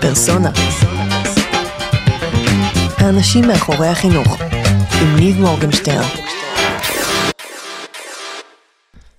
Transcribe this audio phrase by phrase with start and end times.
[0.00, 0.50] פרסונה.
[2.98, 4.40] האנשים מאחורי החינוך,
[5.02, 6.08] עם ניב מורגנשטרן.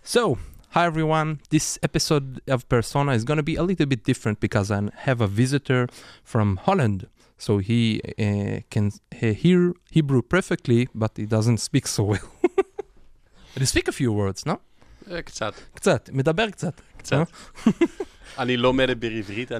[0.05, 0.38] So,
[0.75, 1.39] hi everyone.
[1.49, 5.19] This episode of Persona is going to be a little bit different because I have
[5.21, 5.88] a visitor
[6.23, 7.07] from Holland.
[7.38, 12.29] So he uh, can uh, hear Hebrew perfectly, but he doesn't speak so well.
[13.54, 14.57] but he speak a few words, no?
[15.11, 16.81] אה, קצת, קצת, מדבר קצת.
[16.97, 17.27] קצת.
[18.36, 19.50] and he lo mere bij Ivrit.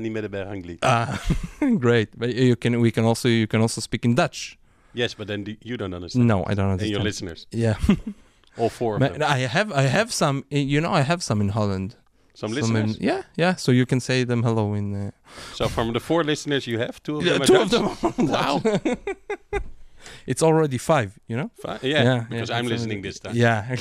[0.81, 1.21] Ah,
[1.79, 2.09] great.
[2.19, 4.57] But you can we can also you can also speak in Dutch.
[4.95, 6.27] Yes, but then you don't understand.
[6.27, 6.81] No, I don't understand.
[6.83, 7.47] And your listeners.
[7.51, 7.77] Yeah.
[8.59, 9.23] All four of but them.
[9.23, 11.97] I have I have some you know I have some in Holland.
[12.35, 12.97] Some, some listeners.
[12.97, 13.57] In, yeah, yeah.
[13.57, 14.95] So you can say them hello in.
[14.95, 15.11] Uh,
[15.55, 17.47] so from the four listeners you have, two of yeah, them.
[17.47, 17.73] Two Dutch.
[17.73, 18.27] of them.
[18.29, 18.63] wow.
[20.27, 21.19] it's already five.
[21.27, 21.51] You know.
[21.61, 21.83] Five.
[21.83, 22.03] Yeah.
[22.03, 23.37] yeah because yeah, I'm listening this time.
[23.37, 23.77] Yeah.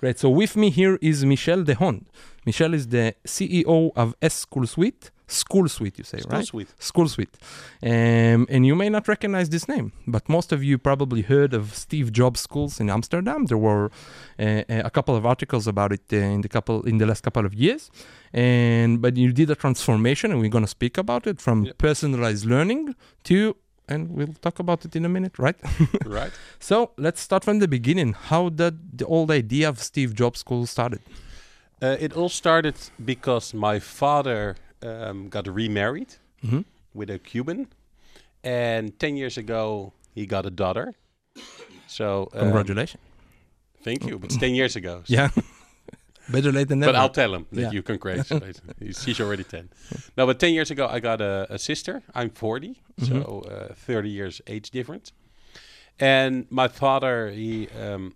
[0.00, 0.18] Great.
[0.18, 2.06] So with me here is Michel de Hond.
[2.44, 2.46] Hond.
[2.46, 5.10] Michel is the CEO of S School Suite.
[5.28, 6.46] School Suite, you say, Still right?
[6.46, 6.68] sweet.
[6.78, 7.34] School Suite.
[7.82, 11.74] Um, and you may not recognize this name, but most of you probably heard of
[11.74, 13.46] Steve Jobs schools in Amsterdam.
[13.46, 13.90] There were
[14.38, 17.46] uh, a couple of articles about it uh, in the couple in the last couple
[17.46, 17.90] of years.
[18.34, 21.72] And but you did a transformation, and we're going to speak about it from Yeah.
[21.78, 23.56] personalized learning to,
[23.88, 25.56] and we'll talk about it in a minute, right?
[26.20, 26.32] Right.
[26.58, 28.12] So let's start from the beginning.
[28.30, 31.00] How did the old idea of Steve Jobs School started?
[31.82, 36.60] Uh, it all started because my father um, got remarried Mm-hmm.
[36.94, 37.68] with a Cuban,
[38.42, 40.94] and ten years ago he got a daughter.
[41.86, 43.02] So um, Congratulations.
[43.84, 44.18] Thank you.
[44.18, 45.02] But it's ten years ago.
[45.04, 45.28] so- yeah.
[46.28, 46.92] Better late than never.
[46.92, 47.70] But I'll tell him that Yeah.
[47.72, 48.60] you congratulate.
[48.78, 49.68] he's, he's already 10.
[50.16, 52.02] No, but 10 years ago, I got a, a sister.
[52.14, 55.12] I'm 40, so uh, 30 years age difference.
[55.98, 58.14] And my father, he um,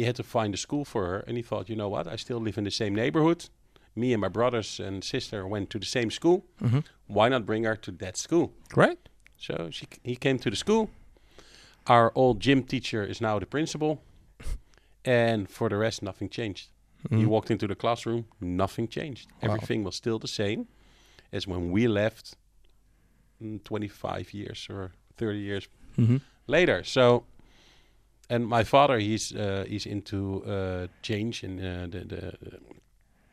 [0.00, 1.18] he had to find a school for her.
[1.26, 2.06] And he thought, you know what?
[2.06, 3.40] I still live in the same neighborhood.
[3.94, 6.38] Me and my brothers and sister went to the same school.
[6.60, 6.84] Mhm.
[7.06, 8.46] Why not bring her to that school?
[8.70, 8.98] Great.
[9.36, 10.88] So she, he came to the school.
[11.86, 13.98] Our old gym teacher is now the principal.
[15.04, 16.68] And for the rest, nothing changed.
[17.10, 17.26] He Mhm.
[17.28, 19.26] walked into the classroom, nothing changed.
[19.30, 19.38] Wow.
[19.54, 20.66] Everything was still the same
[21.32, 22.36] as when we left
[23.42, 26.20] mm, 25 years or 30 years Mhm.
[26.46, 26.84] later.
[26.84, 27.24] So,
[28.30, 32.28] and my father, he's uh, he's into uh, change and uh, the the,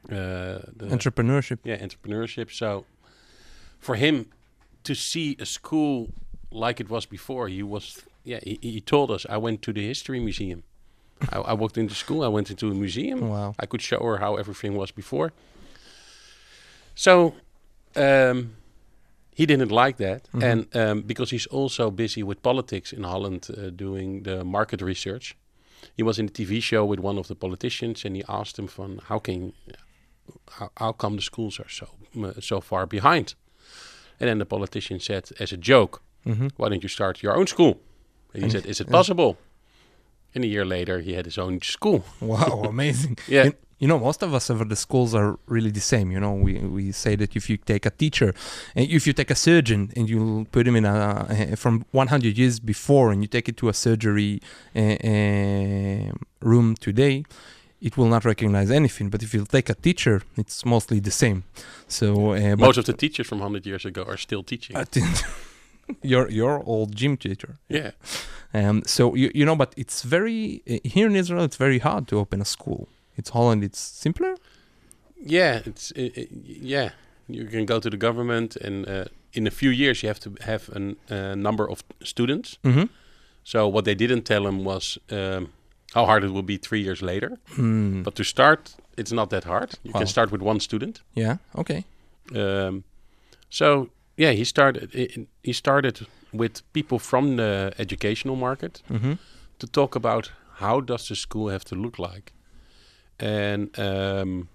[0.09, 1.59] uh, the Entrepreneurship.
[1.63, 2.52] yeah entrepreneurship.
[2.52, 2.85] So,
[3.80, 4.25] for him
[4.84, 6.09] to see a school
[6.52, 8.40] like it was before, he was yeah.
[8.44, 10.63] He, he told us I went to the history museum.
[11.31, 12.24] I, I walked into school.
[12.24, 13.30] I went into a museum.
[13.30, 13.53] Wow.
[13.59, 15.31] I could show her how everything was before.
[16.96, 17.36] So
[17.96, 18.56] um,
[19.38, 20.44] he didn't like that, Mhm.
[20.52, 25.36] and um, because he's also busy with politics in Holland, uh, doing the market research.
[25.98, 28.68] He was in a TV show with one of the politicians, and he asked him,
[28.68, 29.53] "From how can,
[30.59, 31.86] how, how come the schools are so
[32.24, 33.36] uh, so far behind?"
[34.20, 36.52] And then the politician said, as a joke, Mhm.
[36.58, 37.74] "Why don't you start your own school?"
[38.34, 38.98] And he said, "Is it yeah.
[38.98, 39.36] possible?"
[40.36, 42.02] And a year later, he had his own school.
[42.22, 43.18] Wow, amazing.
[43.28, 43.46] Yeah.
[43.46, 46.12] You, you know, most of us over the schools are really the same.
[46.12, 48.34] You know, we, we say that if you take a teacher,
[48.76, 50.96] and if you take a surgeon and you put him in a
[51.52, 54.42] uh, from 100 years before, and you take it to a surgery
[54.76, 56.12] uh, uh,
[56.42, 57.24] room today,
[57.80, 59.10] it will not recognize anything.
[59.10, 61.44] But if you take a teacher, it's mostly the same.
[61.88, 64.76] So uh, Most of the teachers from 100 years ago are still teaching.
[66.02, 67.56] Your your old gym teacher.
[67.70, 67.92] yeah.
[68.54, 71.44] Um, so you you know, but it's very uh, here in Israel.
[71.46, 72.90] It's very hard to open a school.
[73.18, 73.64] It's Holland.
[73.64, 74.36] It's simpler.
[75.26, 76.28] Yeah, it's i i
[76.74, 76.90] yeah.
[77.30, 80.30] You can go to the government, and uh, in a few years you have to
[80.46, 80.80] have a
[81.10, 82.58] uh, number of students.
[82.64, 82.86] Mm-hmm.
[83.44, 85.48] So what they didn't tell him was um,
[85.94, 87.38] how hard it will be three years later.
[87.56, 88.04] Hmm.
[88.04, 89.70] But to start, it's not that hard.
[89.84, 90.00] You Wow.
[90.00, 91.02] can start with one student.
[91.18, 91.38] yeah.
[91.56, 91.84] Okay.
[92.36, 92.84] Um,
[93.50, 94.92] so yeah, he started.
[95.44, 99.14] He started with people from the educational market Mm-hmm.
[99.60, 102.32] to talk about how does the school have to look like,
[103.20, 104.48] and um,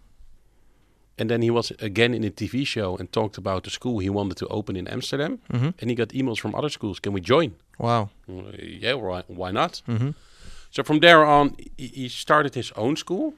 [1.19, 4.11] and then he was again in a TV show and talked about the school he
[4.11, 5.71] wanted to open in Amsterdam, Mm-hmm.
[5.81, 7.01] and he got emails from other schools.
[7.01, 7.55] Can we join?
[7.79, 8.09] Wow.
[8.29, 9.83] Uh, yeah, why, why not?
[9.89, 10.11] Mm-hmm.
[10.71, 13.35] So from there on, he, started his own school,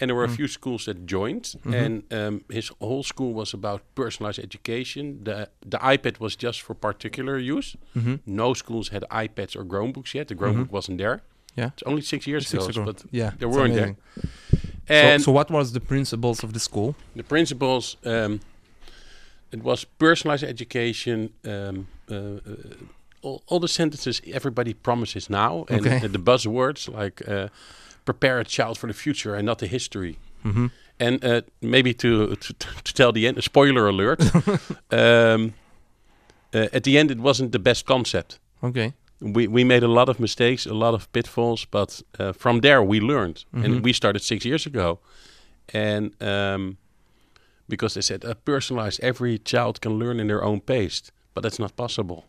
[0.00, 0.32] and there were Mm.
[0.32, 1.74] a few schools that joined, Mhm.
[1.84, 5.24] and um, his whole school was about personalized education.
[5.24, 7.76] the The iPad was just for particular use.
[7.96, 8.14] Mm-hmm.
[8.26, 10.26] No schools had iPads or Chromebooks yet.
[10.28, 11.20] The Chromebook wasn't there.
[11.54, 11.70] Yeah.
[11.74, 12.92] It's only six years Six ago, ago.
[12.92, 13.30] but Yeah.
[13.38, 13.96] they it's weren't amazing.
[14.86, 15.10] there.
[15.12, 16.94] And so, so what was the principles of the school?
[17.16, 18.40] the principles, um,
[19.50, 21.30] it was personalized education.
[21.44, 22.40] Um, uh, uh,
[23.22, 26.08] all, all the sentences everybody promises now, and Okay.
[26.08, 27.48] the buzzwords like uh,
[28.04, 30.16] prepare a child for the future and not the history.
[30.44, 30.66] Mm-hmm.
[30.98, 32.52] And uh, maybe to, to
[32.84, 34.20] to tell the end, a spoiler alert.
[34.90, 35.52] um,
[36.54, 38.38] uh, at the end, it wasn't the best concept.
[38.62, 38.92] Okay.
[39.22, 42.82] We we made a lot of mistakes, a lot of pitfalls, but uh, from there
[42.82, 43.44] we learned.
[43.54, 43.64] Mhm.
[43.64, 44.98] And we started six years ago,
[45.74, 46.76] and um,
[47.68, 51.58] because they said uh, personalized, every child can learn in their own pace, but that's
[51.58, 52.24] not possible.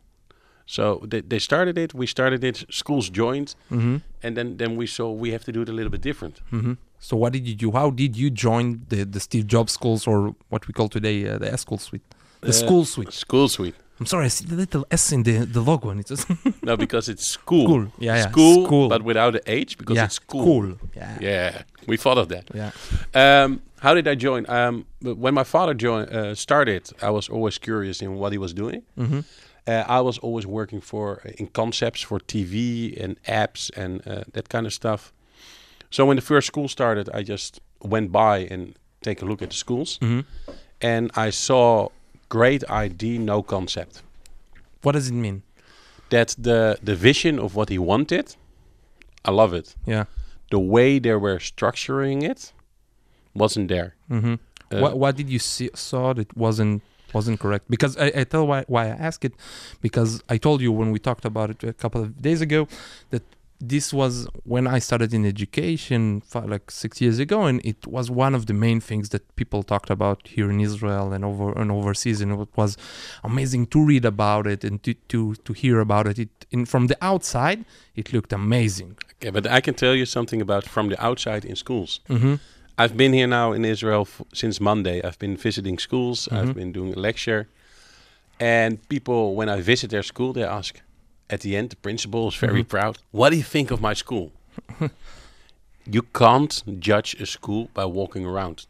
[0.65, 1.93] So they, they started it.
[1.93, 2.65] We started it.
[2.69, 3.97] Schools joined, Mm-hmm.
[4.23, 6.41] and then then we saw we have to do it a little bit different.
[6.51, 6.73] Mm-hmm.
[6.99, 7.71] So what did you do?
[7.77, 11.37] How did you join the, the Steve Jobs schools or what we call today uh,
[11.39, 12.01] the S school suite?
[12.43, 13.13] The Uh, school suite.
[13.13, 13.75] School suite.
[13.99, 16.27] I'm sorry, I see the little S in the, the logo and it's just
[16.63, 17.67] No, because it's school.
[17.67, 17.85] Cool.
[17.99, 18.29] Yeah, yeah.
[18.31, 18.89] School, School.
[18.89, 20.43] but without the H because yeah, it's cool.
[20.45, 20.77] Cool.
[20.95, 21.17] Yeah.
[21.21, 22.45] Yeah, we thought of that.
[22.53, 22.71] Yeah.
[23.13, 24.45] Um, how did I join?
[24.49, 28.53] Um, when my father joined, uh, started, I was always curious in what he was
[28.53, 28.81] doing.
[28.97, 29.19] Mm-hmm.
[29.67, 34.23] Uh, I was always working for uh, in concepts for TV and apps and uh,
[34.33, 35.13] that kind of stuff.
[35.91, 39.49] So when the first school started, I just went by and take a look at
[39.49, 40.21] the schools, Mm-hmm.
[40.81, 41.89] and I saw
[42.29, 44.01] great ID, no concept.
[44.81, 45.43] What does it mean?
[46.09, 48.35] That the the vision of what he wanted,
[49.25, 49.75] I love it.
[49.85, 50.05] Yeah.
[50.51, 52.53] The way they were structuring it
[53.33, 53.95] wasn't there.
[54.09, 54.35] Mm-hmm.
[54.71, 56.81] Uh, what what did you see, saw that wasn't
[57.13, 57.69] wasn't correct?
[57.69, 59.33] Because I, I tell why why I ask it,
[59.81, 62.67] because I told you when we talked about it a couple of days ago
[63.11, 63.23] that
[63.65, 66.03] this was when I started in education
[66.53, 69.89] like six years ago, and it was one of the main things that people talked
[69.97, 72.71] about here in Israel and over and overseas, and it was
[73.23, 76.17] amazing to read about it and to to, to hear about it.
[76.25, 77.59] It in, from the outside,
[78.01, 78.91] it looked amazing.
[79.15, 81.91] Okay, but I can tell you something about from the outside in schools.
[82.09, 82.35] Mm-hmm.
[82.81, 84.97] I've been here now in Israel f- since Monday.
[85.07, 86.17] I've been visiting schools.
[86.27, 86.37] Mhm.
[86.37, 87.41] I've been doing a lecture,
[88.59, 90.73] and people, when I visit their school, they ask.
[91.29, 92.67] At the end, the principal is very Mhm.
[92.69, 92.97] proud.
[93.11, 94.31] What do you think of my school?
[95.85, 98.65] you can't judge a school by walking around.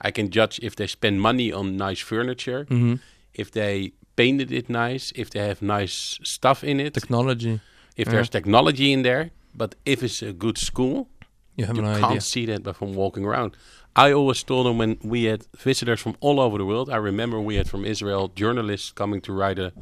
[0.00, 2.94] I can judge if they spend money on nice furniture, Mm-hmm.
[3.34, 7.60] if they painted it nice, if they have nice stuff in it, Technology,
[7.96, 8.12] if yeah.
[8.12, 9.30] there's technology in there.
[9.54, 11.08] But if it's a good school,
[11.56, 12.20] you have you no can't idea.
[12.20, 13.56] see that but from walking around.
[13.96, 16.88] I always told them when we had visitors from all over the world.
[16.88, 19.72] I remember we had from Israel journalists coming to write a,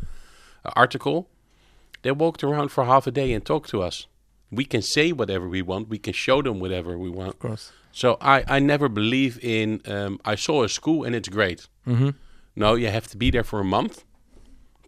[0.65, 1.29] a article.
[2.03, 4.07] They walked around for half a day and talked to us.
[4.51, 5.89] We can say whatever we want.
[5.89, 7.31] We can show them whatever we want.
[7.35, 7.73] Of course.
[7.93, 11.67] So I, I never believe in um, I saw a school and it's great.
[11.87, 12.11] Mm-hmm.
[12.57, 14.05] No, you have to be there for a month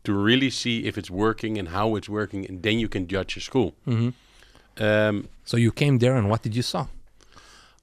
[0.05, 3.37] to really see if it's working and how it's working, and then you can judge
[3.37, 3.75] a school.
[3.87, 4.11] Mm-hmm.
[4.83, 6.87] Um, So you came there, and what did you saw?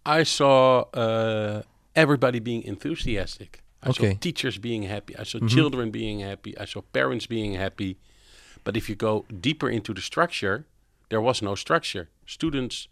[0.05, 1.61] I saw uh,
[1.95, 3.61] everybody being enthusiastic.
[3.83, 4.11] I Okay.
[4.13, 5.13] saw teachers being happy.
[5.15, 5.49] I saw Mhm.
[5.49, 6.57] children being happy.
[6.57, 7.97] I saw parents being happy.
[8.67, 10.65] But if you go deeper into the structure,
[11.09, 12.05] there was no structure.
[12.25, 12.89] Students,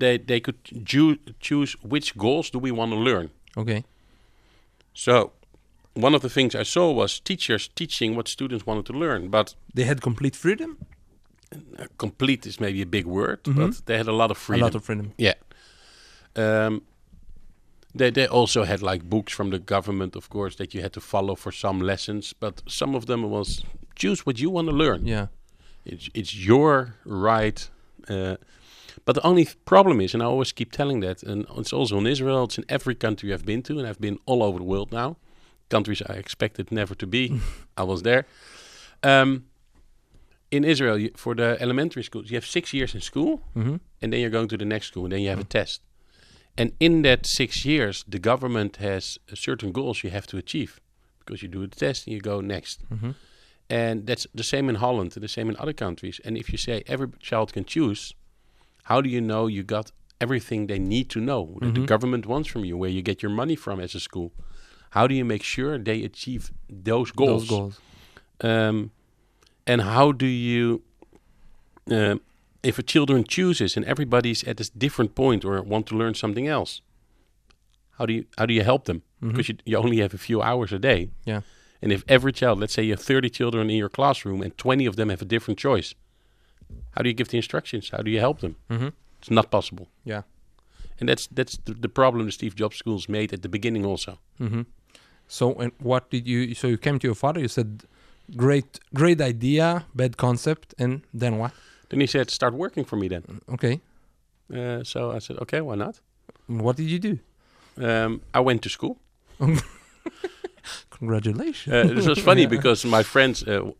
[0.00, 0.54] they they could
[0.84, 3.28] ju- choose which goals do we want to learn.
[3.56, 3.82] Okay.
[4.94, 5.32] So,
[5.96, 9.28] one of the things I saw was teachers teaching what students wanted to learn.
[9.30, 10.76] But They had complete freedom.
[11.78, 13.54] uh, complete is maybe a big word, Mhm.
[13.56, 14.62] but they had a lot of freedom.
[14.62, 15.12] A lot of freedom.
[15.18, 15.34] Yeah.
[16.36, 16.82] Um,
[17.98, 21.00] they they also had like books from the government, of course, that you had to
[21.00, 22.34] follow for some lessons.
[22.40, 23.62] But some of them was
[23.94, 25.06] choose what you want to learn.
[25.06, 25.26] Yeah.
[25.84, 27.70] It's it's your right.
[28.08, 28.36] Uh,
[29.04, 32.06] but the only problem is, and I always keep telling that, and it's also in
[32.06, 32.44] Israel.
[32.44, 35.16] It's in every country I've been to, and I've been all over the world now.
[35.68, 37.40] Countries I expected never to be,
[37.76, 38.24] I was there.
[39.02, 39.44] Um,
[40.50, 43.76] in Israel, you, for the elementary schools, you have six years in school, Mm-hmm.
[44.02, 45.80] and then you're going to the next school, and then you have a test.
[46.58, 50.80] And in that six years, the government has certain goals you have to achieve
[51.20, 52.82] because you do the test and you go next.
[52.90, 53.12] Mm-hmm.
[53.80, 56.20] And that's the same in Holland, the same in other countries.
[56.24, 58.14] And if you say every child can choose,
[58.90, 61.86] how do you know you got everything they need to know that the Mhm.
[61.86, 64.30] government wants from you, where you get your money from as a school?
[64.90, 66.42] How do you make sure they achieve
[66.84, 67.42] those goals?
[67.42, 67.80] Those goals.
[68.40, 68.90] Um,
[69.66, 70.82] and how do you,
[71.90, 72.20] um,
[72.62, 76.46] if a children chooses and everybody's at a different point or want to learn something
[76.46, 76.82] else,
[77.98, 79.02] how do you how do you help them?
[79.20, 79.28] Mhm.
[79.30, 81.08] Because you, you only have a few hours a day.
[81.24, 81.40] Yeah.
[81.82, 84.86] And if every child, let's say you have 30 children in your classroom and 20
[84.86, 85.94] of them have a different choice,
[86.92, 87.90] how do you give the instructions?
[87.90, 88.56] How do you help them?
[88.70, 88.88] Mm-hmm.
[89.18, 89.88] It's not possible.
[90.04, 90.22] Yeah.
[91.00, 94.18] And that's that's the, the problem the Steve Jobs schools made at the beginning also.
[94.38, 94.62] Mm-hmm.
[95.26, 96.54] So, and what did you?
[96.54, 97.40] So you came to your father.
[97.40, 97.84] You said,
[98.36, 101.52] "Great, great idea, bad concept," and then what?
[101.92, 103.42] Then he said, start working for me then.
[103.52, 103.82] Okay.
[104.50, 106.00] Uh, so I said, okay, why not?
[106.46, 107.18] What did you do?
[107.76, 108.96] Um, I went to school.
[110.90, 111.72] Congratulations.
[111.74, 112.48] Uh, this was funny Yeah.
[112.48, 113.70] because my friends, uh,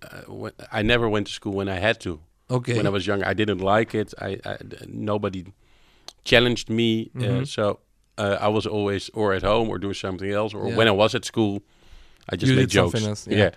[0.72, 2.18] I never went to school when I had to.
[2.50, 2.76] okay.
[2.76, 4.12] When I was young, I didn't like it.
[4.20, 4.56] I, I
[4.88, 5.44] nobody
[6.24, 7.10] challenged me.
[7.16, 7.46] Uh, Mhm.
[7.46, 7.78] so
[8.18, 10.76] uh, I was always or at home or doing something else, or Yeah.
[10.76, 11.60] when I was at school,
[12.32, 13.04] I just You made jokes.
[13.06, 13.50] else, yeah.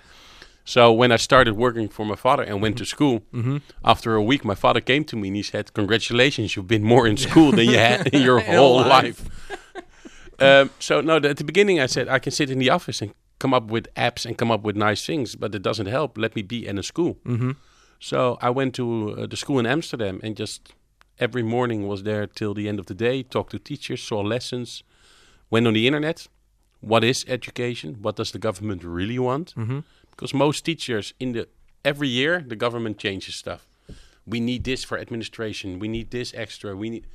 [0.68, 3.58] So when I started working for my father and went to school, Mm-hmm.
[3.84, 7.10] after a week, my father came to me and he said, "Congratulations, you've been more
[7.10, 9.20] in school than you had in your Your whole life."
[10.40, 13.02] life." um, so no, at the beginning, I said I can sit in the office
[13.02, 16.18] and come up with apps and come up with nice things, but it doesn't help.
[16.18, 17.18] Let me be in a school.
[17.26, 17.52] Mm-hmm.
[18.00, 20.74] So I went to uh, the school in Amsterdam and just
[21.20, 24.84] every morning was there till the end of the day, talked to teachers, saw lessons,
[25.50, 26.28] went on the internet.
[26.82, 27.98] What is education?
[28.02, 29.54] What does the government really want?
[29.56, 29.80] Mm-hmm.
[30.12, 31.48] Because most teachers in the
[31.84, 33.68] every year the government changes stuff.
[34.26, 35.80] We need this for administration.
[35.80, 36.76] We need this extra.
[36.76, 37.08] We need,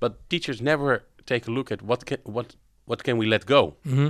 [0.00, 3.74] but teachers never take a look at what can what what can we let go
[3.86, 4.08] Mm-hmm.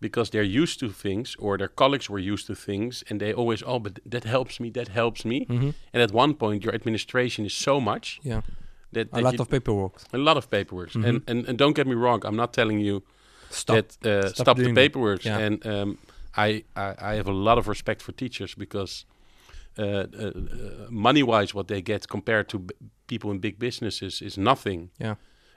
[0.00, 3.62] because they're used to things or their colleagues were used to things and they always
[3.66, 5.70] oh but that helps me that helps me Mm-hmm.
[5.92, 8.40] and at one point your administration is so much Yeah.
[8.92, 9.92] that, A lot you- of paperwork.
[10.12, 13.02] a lot of paperwork and, and and don't get me wrong i'm not telling you
[13.50, 13.76] Stop.
[13.76, 15.38] that uh, Stop stop, the paperwork Yeah.
[15.46, 15.98] and um,
[16.36, 19.06] I, I I have a lot of respect for teachers because
[19.78, 20.30] uh, uh, uh,
[20.90, 22.74] money wise what they get compared to b-
[23.06, 25.14] people in big businesses is nothing Yeah.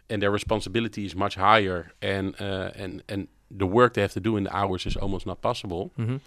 [0.10, 4.20] And their responsibility is much higher and uh, and and the work they have to
[4.20, 6.18] do in the hours is almost not possible Mm-hmm.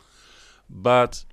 [0.68, 1.24] but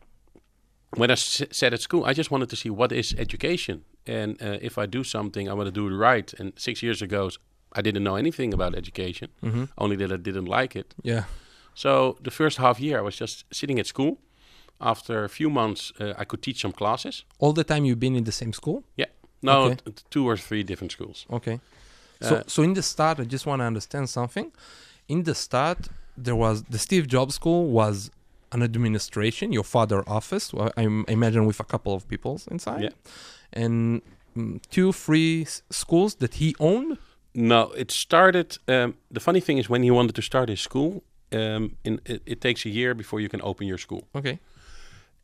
[0.95, 4.41] when I s- said at school, I just wanted to see what is education, and
[4.41, 6.33] uh, if I do something, I want to do it right.
[6.39, 7.29] And six years ago,
[7.73, 9.63] I didn't know anything about education, Mm-hmm.
[9.77, 10.95] only that I didn't like it.
[11.03, 11.23] Yeah.
[11.75, 14.17] So the first half year, I was just sitting at school.
[14.79, 17.25] After a few months, uh, I could teach some classes.
[17.39, 18.83] All the time you've been in the same school.
[18.95, 19.09] Yeah.
[19.41, 19.75] No, Okay.
[19.85, 21.25] t- two or three different schools.
[21.29, 21.59] Okay.
[22.21, 24.51] So Uh, so in the start, I just want to understand something.
[25.07, 25.87] In the start,
[26.25, 28.09] there was the Steve Jobs School was
[28.51, 30.53] an administration, your father office.
[30.77, 32.81] I imagine with a couple of people inside.
[32.83, 32.89] Yeah.
[33.53, 34.01] And
[34.35, 36.97] mm, two, three s- schools that he owned.
[37.33, 38.57] No, it started.
[38.67, 42.21] Um, the funny thing is, when he wanted to start his school, um, in, it,
[42.25, 44.07] it takes a year before you can open your school.
[44.15, 44.39] Okay.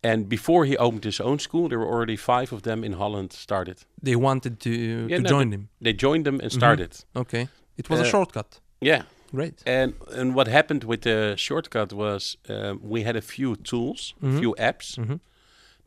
[0.06, 3.32] And before he opened his own school, there were already five of them in Holland
[3.34, 3.78] started.
[4.02, 5.68] They wanted to Yeah, to no, join him.
[5.82, 7.06] They joined them and started.
[7.16, 7.48] Okay.
[7.78, 8.60] It was a Uh, shortcut.
[8.82, 9.04] Yeah.
[9.32, 9.64] Great.
[9.66, 14.36] And and what happened with the shortcut was um, we had a few tools, Mhm.
[14.36, 15.20] a few apps Mhm.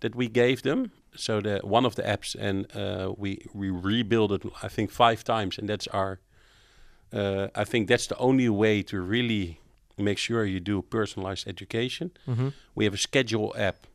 [0.01, 0.91] that we gave them.
[1.15, 5.17] So the one of the apps, and uh, we we rebuilt it, I think five
[5.23, 6.19] times, and that's our.
[7.13, 9.59] Uh, I think that's the only way to really
[9.97, 12.11] make sure you do personalized education.
[12.27, 12.53] Mhm.
[12.75, 13.87] We have a schedule app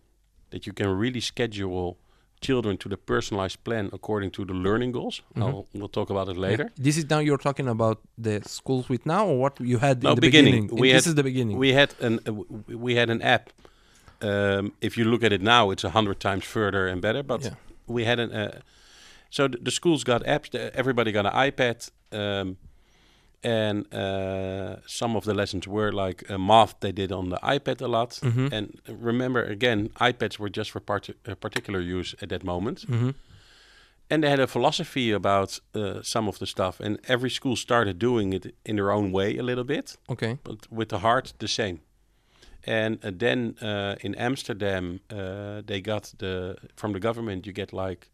[0.52, 1.98] that you can really schedule
[2.42, 5.22] children to the personalized plan according to the learning goals.
[5.36, 5.44] Mhm.
[5.44, 6.64] I'll, we'll talk about it later.
[6.64, 6.84] Yeah.
[6.86, 10.10] This is now you're talking about the schools with now, or what you had No,
[10.10, 10.54] in the beginning.
[10.68, 10.82] beginning.
[10.82, 11.58] We this is the beginning.
[11.58, 12.34] We had an uh,
[12.88, 13.50] we had an app.
[14.22, 17.24] Um, if you look at it now, it's a hundred times further and better.
[17.24, 17.54] But Yeah.
[17.88, 18.32] we had an.
[18.32, 18.60] Uh,
[19.30, 20.50] so the, the schools got apps.
[20.52, 22.58] The, everybody got an iPad, um,
[23.44, 26.76] and uh, some of the lessons were like uh, math.
[26.80, 28.20] They did on the iPad a lot.
[28.22, 28.52] Mhm.
[28.54, 32.86] And remember, again, iPads were just for part- uh, particular use at that moment.
[32.88, 33.14] Mhm.
[34.10, 37.98] And they had a philosophy about uh, some of the stuff, and every school started
[37.98, 40.38] doing it in their own way a little bit Okay.
[40.44, 41.80] but with the heart the same.
[42.68, 47.46] And uh, then uh, in Amsterdam, uh, they got the from the government.
[47.46, 48.10] You get like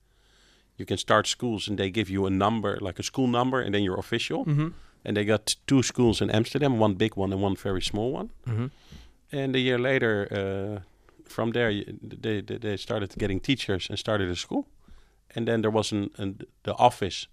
[0.80, 3.74] you can start schools, and they give you a number, like a school number, and
[3.74, 4.46] then you're official.
[4.46, 4.72] Mhm.
[5.08, 8.30] And they got two schools in Amsterdam, one big one and one very small one.
[8.46, 8.70] Mhm.
[9.32, 10.80] And a year later, uh,
[11.30, 11.72] from there,
[12.22, 14.64] they, they they started getting teachers and started a school.
[15.36, 17.28] And then there was an, an the office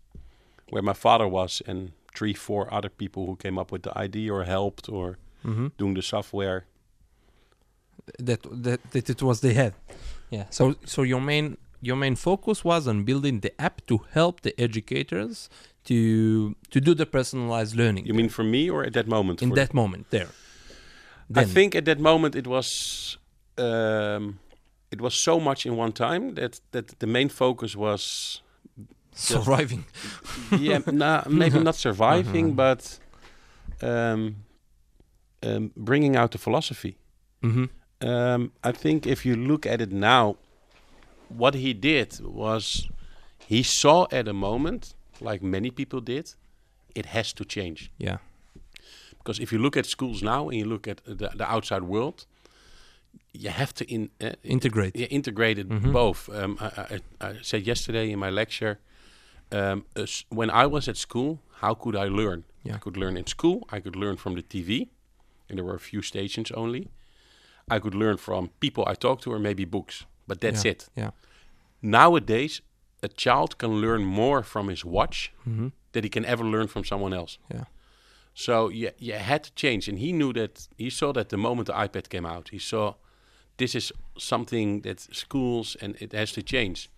[0.72, 4.32] where my father was, and three, four other people who came up with the idea
[4.32, 5.70] or helped or Mhm.
[5.78, 6.60] doing the software.
[8.18, 9.72] that that that it was they had.
[10.30, 10.44] Yeah.
[10.50, 14.52] So so your main your main focus was on building the app to help the
[14.58, 15.48] educators
[15.84, 19.42] to to do the personalized learning You mean for me or at that moment?
[19.42, 20.28] in that moment there.
[21.34, 23.18] I think at that moment it was
[23.58, 24.38] um,
[24.90, 28.42] it was so much in one time that that the main focus was
[29.14, 29.84] surviving.
[30.58, 32.98] yeah nah, maybe not surviving but
[33.82, 34.36] um,
[35.42, 36.96] um, bringing out the philosophy.
[37.42, 37.64] hmm
[38.00, 40.36] Um, I think if you look at it now,
[41.38, 42.88] what he did was
[43.48, 46.34] he saw at a moment, like many people did,
[46.94, 47.90] it has to change.
[47.98, 48.18] Yeah.
[49.18, 52.26] Because if you look at schools now and you look at the, the outside world,
[53.32, 54.94] you have to in, uh, Integrate.
[54.96, 55.92] yeah, integrate it Mhm.
[55.92, 56.28] both.
[56.28, 58.78] Um, I, I, I said yesterday in my lecture,
[59.52, 62.44] um, uh, when I was at school, how could I learn?
[62.64, 62.74] Yeah.
[62.76, 63.66] I could learn in school.
[63.70, 64.88] I could learn from the TV,
[65.48, 66.88] and there were a few stations only.
[67.70, 70.72] I could learn from people I talked to, or maybe books, but that's yeah.
[70.72, 70.88] it.
[70.96, 71.10] Yeah.
[71.82, 72.60] Nowadays,
[73.04, 76.84] a child can learn more from his watch hmm than he can ever learn from
[76.84, 77.38] someone else.
[77.54, 77.64] Yeah.
[78.34, 79.88] So you, you had to change.
[79.88, 82.94] And he knew that, he saw that the moment the iPad came out, he saw
[83.56, 86.90] this is something that schools and it has to change.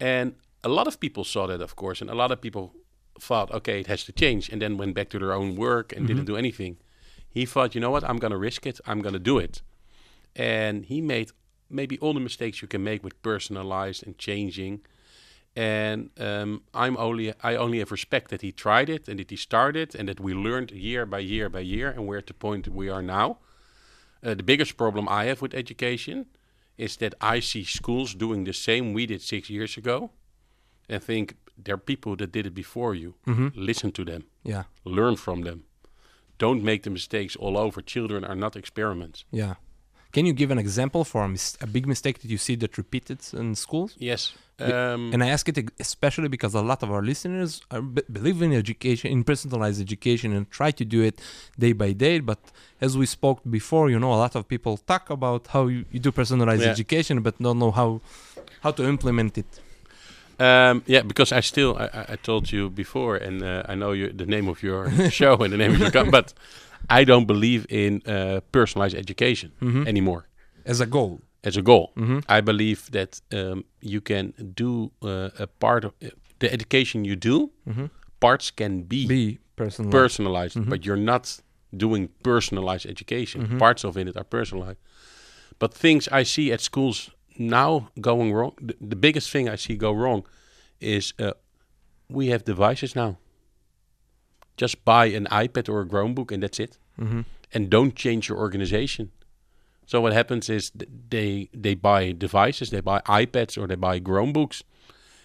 [0.00, 2.74] And a lot of people saw that, of course, and a lot of people
[3.20, 6.06] thought, okay, it has to change, and then went back to their own work and
[6.06, 6.76] didn't do anything.
[7.28, 9.62] He thought, you know what, I'm going to risk it, I'm going to do it.
[10.34, 11.30] And he made
[11.70, 14.80] maybe all the mistakes you can make with personalized and changing.
[15.56, 19.36] And um, I'm only I only have respect that he tried it and that he
[19.36, 22.68] started and that we learned year by year by year and we're at the point
[22.68, 23.38] we are now.
[24.22, 26.26] Uh, the biggest problem I have with education
[26.76, 30.10] is that I see schools doing the same we did six years ago,
[30.88, 31.34] and think
[31.64, 33.14] there are people that did it before you.
[33.54, 34.64] Listen to them, Yeah.
[34.84, 35.62] learn from them.
[36.38, 37.80] Don't make the mistakes all over.
[37.82, 39.24] Children are not experiments.
[39.32, 39.54] Yeah.
[40.16, 42.72] Can you give an example for a, mis- a big mistake that you see that
[42.82, 43.90] repeated in schools?
[44.10, 44.22] Yes.
[44.58, 48.38] Um, And I ask it especially because a lot of our listeners are, be- believe
[48.46, 51.16] in education, in personalized education, and try to do it
[51.64, 52.16] day by day.
[52.30, 52.38] But
[52.86, 56.00] as we spoke before, you know, a lot of people talk about how you, you
[56.06, 56.76] do personalized Yeah.
[56.78, 57.90] education, but don't know how
[58.64, 59.50] how to implement it.
[60.38, 63.92] Um, yeah, because I still I, I- I told you before, and uh, I know
[64.00, 64.82] you, the name of your
[65.20, 66.28] show and the name of your company, but
[67.00, 69.50] I don't believe in uh, personalized education
[69.86, 70.22] anymore
[70.64, 71.20] As a goal.
[71.44, 71.92] as a goal.
[72.28, 77.16] I believe that um, you can do uh, a part of uh, the education you
[77.16, 77.50] do.
[78.20, 79.92] Parts can be, Be personalized.
[79.92, 81.40] personalized, but you're not
[81.70, 83.58] doing personalized education.
[83.58, 84.78] Parts of it are personalized.
[85.58, 89.76] But things I see at schools now going wrong, the, the biggest thing I see
[89.76, 90.24] go wrong
[90.80, 91.32] is uh,
[92.08, 93.16] we have devices now.
[94.56, 96.78] Just buy an iPad or a Chromebook and that's it.
[97.54, 99.10] And don't change your organization.
[99.86, 104.00] So what happens is th- they they buy devices, they buy iPads or they buy
[104.00, 104.62] Chromebooks.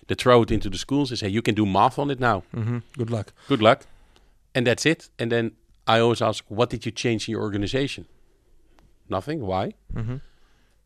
[0.07, 2.43] They throw it into the schools and say you can do math on it now.
[2.53, 3.33] hmm Good luck.
[3.47, 3.85] Good luck.
[4.53, 5.09] And that's it.
[5.17, 5.51] And then
[5.87, 8.05] I always ask, what did you change in your organization?
[9.09, 9.41] Nothing.
[9.45, 9.73] Why?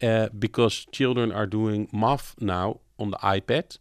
[0.02, 3.78] Uh, because children are doing math now on the iPad.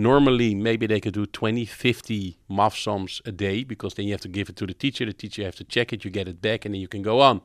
[0.00, 4.20] Normally, maybe they could do 20, 50 math sums a day because then you have
[4.20, 5.04] to give it to the teacher.
[5.04, 7.20] The teacher have to check it, you get it back, and then you can go
[7.20, 7.42] on.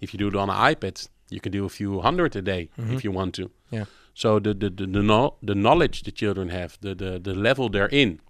[0.00, 2.70] If you do it on an iPad, you can do a few hundred a day
[2.76, 3.50] if you want to.
[3.70, 3.86] Yeah.
[4.14, 7.68] So the the the, the, no, the knowledge the children have, the, the the level
[7.68, 8.20] they're in,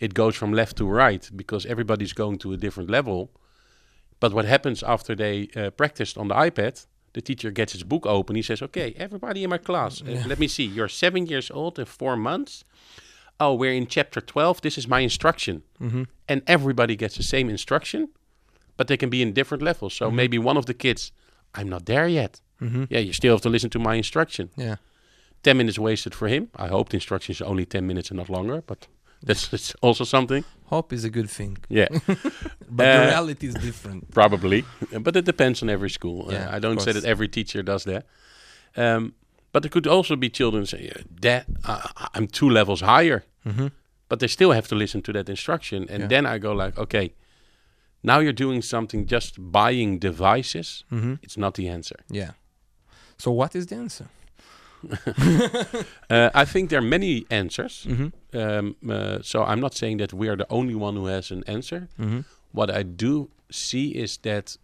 [0.00, 3.30] it goes from left to right because everybody's going to a different level.
[4.18, 6.86] But what happens after they uh, practiced on the iPad?
[7.14, 8.36] The teacher gets his book open.
[8.36, 10.64] He says, "Okay, everybody in my class, uh, let me see.
[10.64, 12.64] You're seven years old and four months.
[13.40, 14.60] Oh, we're in chapter twelve.
[14.60, 16.02] This is my instruction, mm-hmm.
[16.28, 18.08] and everybody gets the same instruction,
[18.76, 19.94] but they can be in different levels.
[19.94, 20.16] So mm-hmm.
[20.16, 21.12] maybe one of the kids,
[21.54, 22.40] I'm not there yet.
[22.60, 22.84] Mm-hmm.
[22.90, 24.50] Yeah, you still have to listen to my instruction.
[24.56, 24.76] Yeah.
[25.42, 26.48] 10 minutes wasted for him.
[26.56, 28.88] I hope the instruction is only 10 minutes and not longer, but
[29.26, 30.44] that's, that's also something.
[30.70, 31.58] Hope is a good thing.
[31.68, 31.88] Yeah,
[32.70, 34.10] But Uh, the reality is different.
[34.10, 34.64] probably.
[35.00, 36.28] But it depends on every school.
[36.28, 38.04] Uh, Yeah, I don't say that every teacher does that.
[38.76, 39.14] Um,
[39.52, 41.80] but there could also be children say, "Yeah, Dad, uh,
[42.14, 43.22] I'm two levels higher.
[44.08, 45.86] But they still have to listen to that instruction.
[45.90, 46.08] And Yeah.
[46.08, 47.12] then I go like, okay,
[48.02, 50.84] now you're doing something, just buying devices.
[51.22, 51.96] It's not the answer.
[52.10, 52.30] Yeah.
[53.16, 54.06] So what is the answer?
[56.10, 57.86] Uh, I think there are many answers.
[57.88, 58.38] Mm-hmm.
[58.38, 61.42] Um, uh, so I'm not saying that we are the only one who has an
[61.46, 61.88] answer.
[61.98, 62.20] Mm-hmm.
[62.52, 64.56] What I do see is that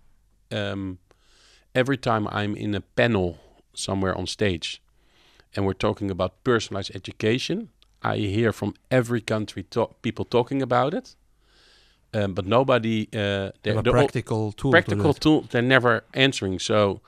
[0.53, 0.99] um,
[1.75, 3.39] every time I'm in a panel
[3.75, 4.81] somewhere on stage
[5.57, 7.71] and we're talking about personalized education,
[8.03, 11.17] I hear from every country to- people talking about it.
[12.13, 13.51] Um, but nobody, uh,
[13.91, 14.71] all- practical tool.
[14.73, 15.21] practical that.
[15.21, 16.59] tool, they're never answering.
[16.59, 17.01] So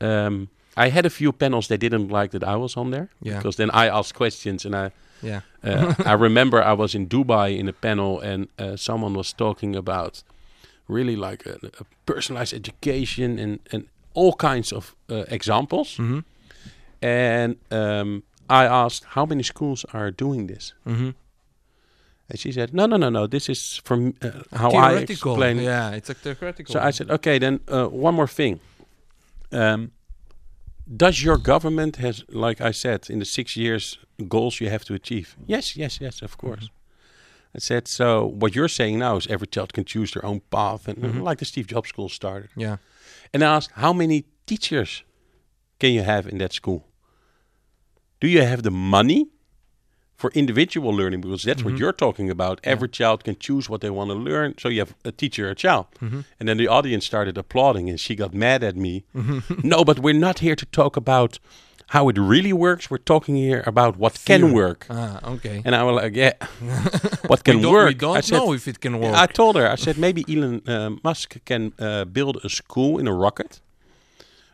[0.00, 0.48] um,
[0.86, 3.36] I had a few panels they didn't like that I was on there Yeah.
[3.36, 4.90] because then I asked questions and I
[5.22, 5.40] Yeah.
[5.64, 9.76] uh, I remember I was in Dubai in a panel and uh, someone was talking
[9.76, 10.22] about
[10.88, 15.96] really like a, a personalized education and, and all kinds of uh, examples.
[15.98, 16.24] Mhm.
[17.02, 20.74] And um, I asked, how many schools are doing this?
[20.86, 21.14] Mhm.
[22.28, 23.26] And she said, no, no, no, no.
[23.26, 25.58] This is from uh, how I explain.
[25.58, 26.72] it." Yeah, it's a theoretical.
[26.72, 28.60] So I said, okay, then uh, one more thing.
[29.52, 29.90] Um,
[30.96, 33.98] does your government has, like I said, in the six years
[34.28, 35.36] goals you have to achieve?
[35.46, 36.70] Yes, yes, yes, of course.
[37.54, 40.88] I said, so what you're saying now is every child can choose their own path,
[40.88, 42.50] and uh, like the Steve Jobs school started.
[42.56, 42.76] yeah.
[43.32, 45.04] And I asked, how many teachers
[45.78, 46.84] can you have in that school?
[48.20, 49.28] Do you have the money
[50.20, 51.20] for individual learning?
[51.22, 52.60] Because that's what you're talking about.
[52.62, 54.54] Every child can choose what they want to learn.
[54.58, 55.86] So you have a teacher, a child.
[56.38, 58.94] And then the audience started applauding, and she got mad at me.
[59.72, 61.38] no, but we're not here to talk about
[61.94, 62.90] how it really works.
[62.90, 64.86] We're talking here about what can work.
[64.90, 65.62] Ah, okay.
[65.64, 66.34] And I was like, yeah,
[67.30, 67.88] what can we work?
[67.88, 69.14] We don't I said, know if it can work.
[69.14, 73.08] I told her, I said, maybe Elon uh, Musk can uh, build a school in
[73.08, 73.60] a rocket.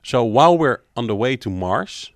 [0.03, 2.13] So while we're on the way to Mars,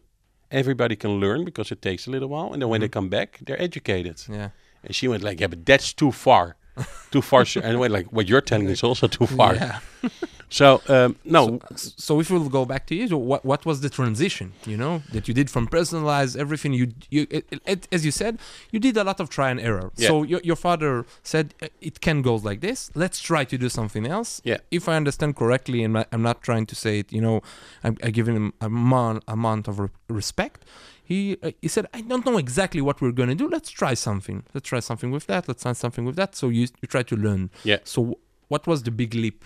[0.50, 2.52] everybody can learn because it takes a little while.
[2.52, 2.92] And then when they mhm.
[2.92, 4.22] come back, they're educated.
[4.28, 4.50] yeah.
[4.82, 6.56] And she went like, yeah, but that's too far.
[7.10, 7.44] too far.
[7.44, 9.54] sir." And went like, what you're telling is also too far.
[9.54, 9.80] Yeah.
[10.52, 13.88] So, um, no, S- So if we'll go back to you, what what was the
[13.88, 14.52] transition?
[14.66, 16.72] You know that you did from personalized everything.
[16.80, 18.38] You you it, it, as you said,
[18.72, 19.88] you did a lot of try and error.
[19.96, 20.08] Yeah.
[20.08, 22.90] So your your father said "Uh, it can go like this.
[22.94, 24.40] Let's try to do something else.
[24.44, 24.58] Yeah.
[24.70, 27.36] If I understand correctly, and I'm not trying to say it, you know,
[27.84, 30.64] I'm, I'm giving him a mon- amount of re- respect.
[31.04, 33.46] He uh, he said, I don't know exactly what we're gonna do.
[33.48, 34.42] Let's try something.
[34.54, 35.46] Let's try something with that.
[35.48, 36.34] Let's try something with that.
[36.34, 37.50] So you you try to learn.
[37.64, 37.78] Yeah.
[37.84, 39.44] So what was the big leap?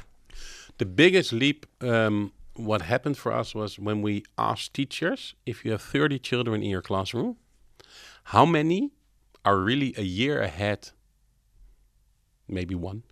[0.78, 5.72] The biggest leap, um, what happened for us was when we asked teachers if you
[5.72, 7.36] have 30 children in your classroom,
[8.24, 8.90] how many
[9.44, 10.90] are really a year ahead?
[12.48, 13.02] Maybe one,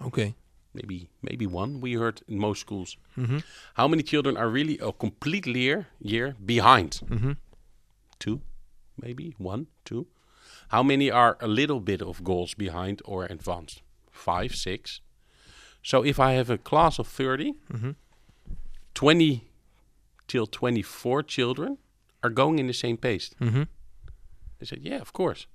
[0.00, 0.34] Okay.
[0.74, 1.80] maybe maybe one.
[1.80, 2.96] We heard in most schools.
[3.16, 3.38] Mm-hmm.
[3.74, 7.00] How many children are really a complete year year behind?
[7.08, 7.32] Mm-hmm.
[8.18, 8.40] Two,
[9.00, 10.06] maybe one, two.
[10.68, 13.82] How many are a little bit of goals behind or advanced?
[14.10, 15.00] Five, six.
[15.82, 17.94] So if I have a class of 30, Mhm.
[18.94, 19.48] 20
[20.28, 21.78] till 24 children
[22.22, 23.30] are going in the same pace.
[23.40, 23.62] Mm-hmm.
[24.58, 25.46] They said, yeah, of course.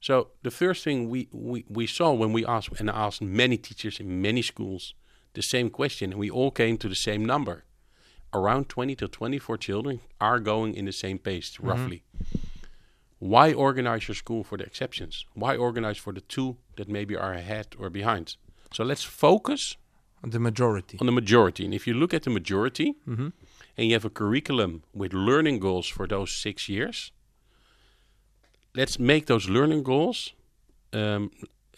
[0.00, 3.56] So the first thing we, we, we saw when we asked, and I asked many
[3.56, 4.94] teachers in many schools
[5.32, 7.64] the same question, and we all came to the same number.
[8.32, 12.02] Around 20 to 24 children are going in the same pace, roughly.
[13.18, 15.24] Why organize your school for the exceptions?
[15.34, 18.36] Why organize for the two that maybe are ahead or behind?
[18.74, 19.76] So let's focus
[20.22, 20.96] on The majority.
[21.00, 21.64] on the majority.
[21.64, 23.32] And if you look at the majority Mhm.
[23.76, 27.12] and you have a curriculum with learning goals for those six years,
[28.74, 30.34] let's make those learning goals.
[30.92, 31.30] Um,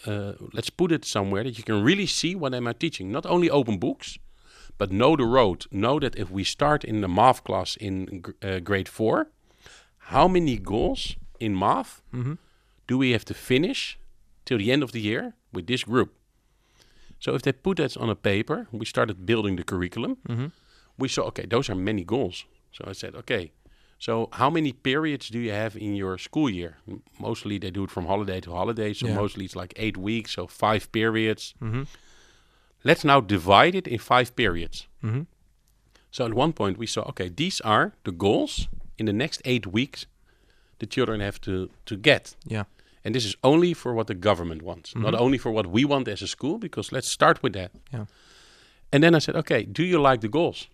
[0.06, 3.11] uh, let's put it somewhere that you can really see what am I teaching.
[3.12, 4.18] Not only open books,
[4.78, 5.66] but know the road.
[5.70, 9.26] Know that if we start in the math class in gr- uh, grade four,
[10.12, 12.38] how many goals in math Mhm.
[12.87, 13.98] do we have to finish
[14.44, 16.15] till the end of the year with this group?
[17.18, 20.16] So if they put that on a paper, we started building the curriculum.
[20.29, 20.50] Mhm.
[20.98, 22.44] We saw, okay, those are many goals.
[22.72, 23.52] So I said, okay,
[23.98, 26.76] so how many periods do you have in your school year?
[26.88, 28.92] M- Mostly they do it from holiday to holiday.
[28.94, 29.14] So Yeah.
[29.20, 31.55] mostly it's like eight weeks, so five periods.
[31.61, 31.83] Mm-hmm.
[32.85, 34.87] Let's now divide it in five periods.
[35.02, 35.22] Mm-hmm.
[36.11, 39.66] So at one point we saw, okay, these are the goals in the next eight
[39.66, 40.07] weeks
[40.79, 42.37] the children have to, to get.
[42.46, 42.64] Yeah.
[43.06, 46.08] And this is only for what the government wants, not only for what we want
[46.08, 47.70] as a school, because let's start with that.
[47.92, 48.06] Yeah.
[48.92, 50.68] And then I said, okay, do you like the goals?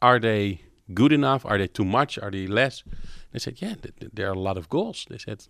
[0.00, 0.60] Are they
[0.92, 1.46] good enough?
[1.46, 2.18] Are they too much?
[2.18, 2.84] Are they less?
[3.30, 5.06] They said, yeah, th- th- there are a lot of goals.
[5.08, 5.48] They said,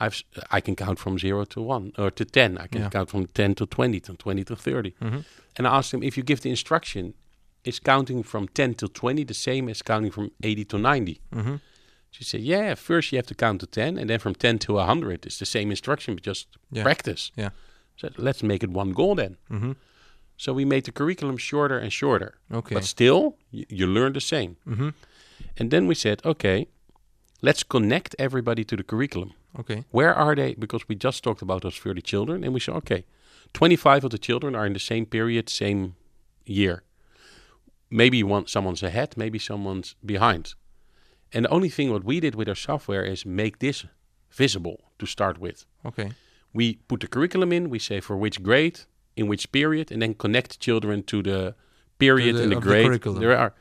[0.00, 0.14] I've,
[0.56, 2.58] I can count from zero to one or to 10.
[2.58, 2.90] I can Yeah.
[2.90, 4.94] count from 10 to 20, to 20 to 30.
[5.00, 5.24] Mhm.
[5.56, 7.14] And I asked them, if you give the instruction,
[7.64, 11.20] is counting from 10 to 20 the same as counting from 80 to 90?
[11.34, 11.54] Mm-hmm.
[12.10, 14.72] She said, yeah, first you have to count to 10, and then from 10 to
[14.72, 16.82] a 100, it's the same instruction, but just Yeah.
[16.82, 17.30] practice.
[17.36, 17.50] Yeah.
[17.96, 19.36] So let's make it one goal then.
[19.50, 19.72] Mm-hmm.
[20.36, 22.74] So we made the curriculum shorter and shorter, Okay.
[22.74, 24.56] but still you, you learn the same.
[24.66, 24.88] mm-hmm.
[25.58, 26.66] And then we said, okay,
[27.42, 29.32] let's connect everybody to the curriculum.
[29.58, 29.84] Okay.
[29.90, 30.54] Where are they?
[30.54, 33.04] Because we just talked about those 30 children, and we said, okay,
[33.52, 35.94] 25 of the children are in the same period, same
[36.44, 36.82] year.
[37.90, 40.54] Maybe one, someone's ahead, maybe someone's behind.
[41.32, 43.86] And the only thing what we did with our software is make this
[44.30, 45.64] visible to start with.
[45.84, 46.10] Okay.
[46.52, 48.80] We put the curriculum in, we say for which grade,
[49.16, 51.54] in which period, and then connect children to the
[51.98, 52.86] period the- and the the grade.
[52.86, 53.20] curriculum.
[53.20, 53.52] there are.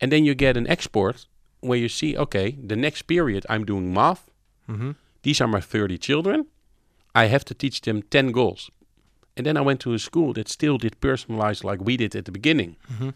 [0.00, 1.26] And then you get an export
[1.60, 4.30] where you see, okay, the next period I'm doing math.
[4.68, 4.92] Mm-hmm.
[5.22, 6.46] These are my 30 children.
[7.14, 8.70] I have to teach them 10 goals.
[9.36, 12.24] And then I went to a school that still did personalized like we did at
[12.24, 12.76] the beginning.
[12.92, 13.10] Mm-hmm.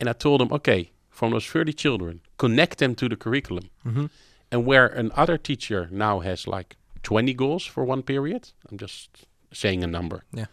[0.00, 3.70] And I told them, okay, from those 30 children, connect them to the curriculum.
[3.86, 4.06] Mm-hmm.
[4.52, 9.08] And where another teacher now has like 20 goals for one period, I'm just
[9.52, 10.24] saying a number.
[10.32, 10.46] Yeah.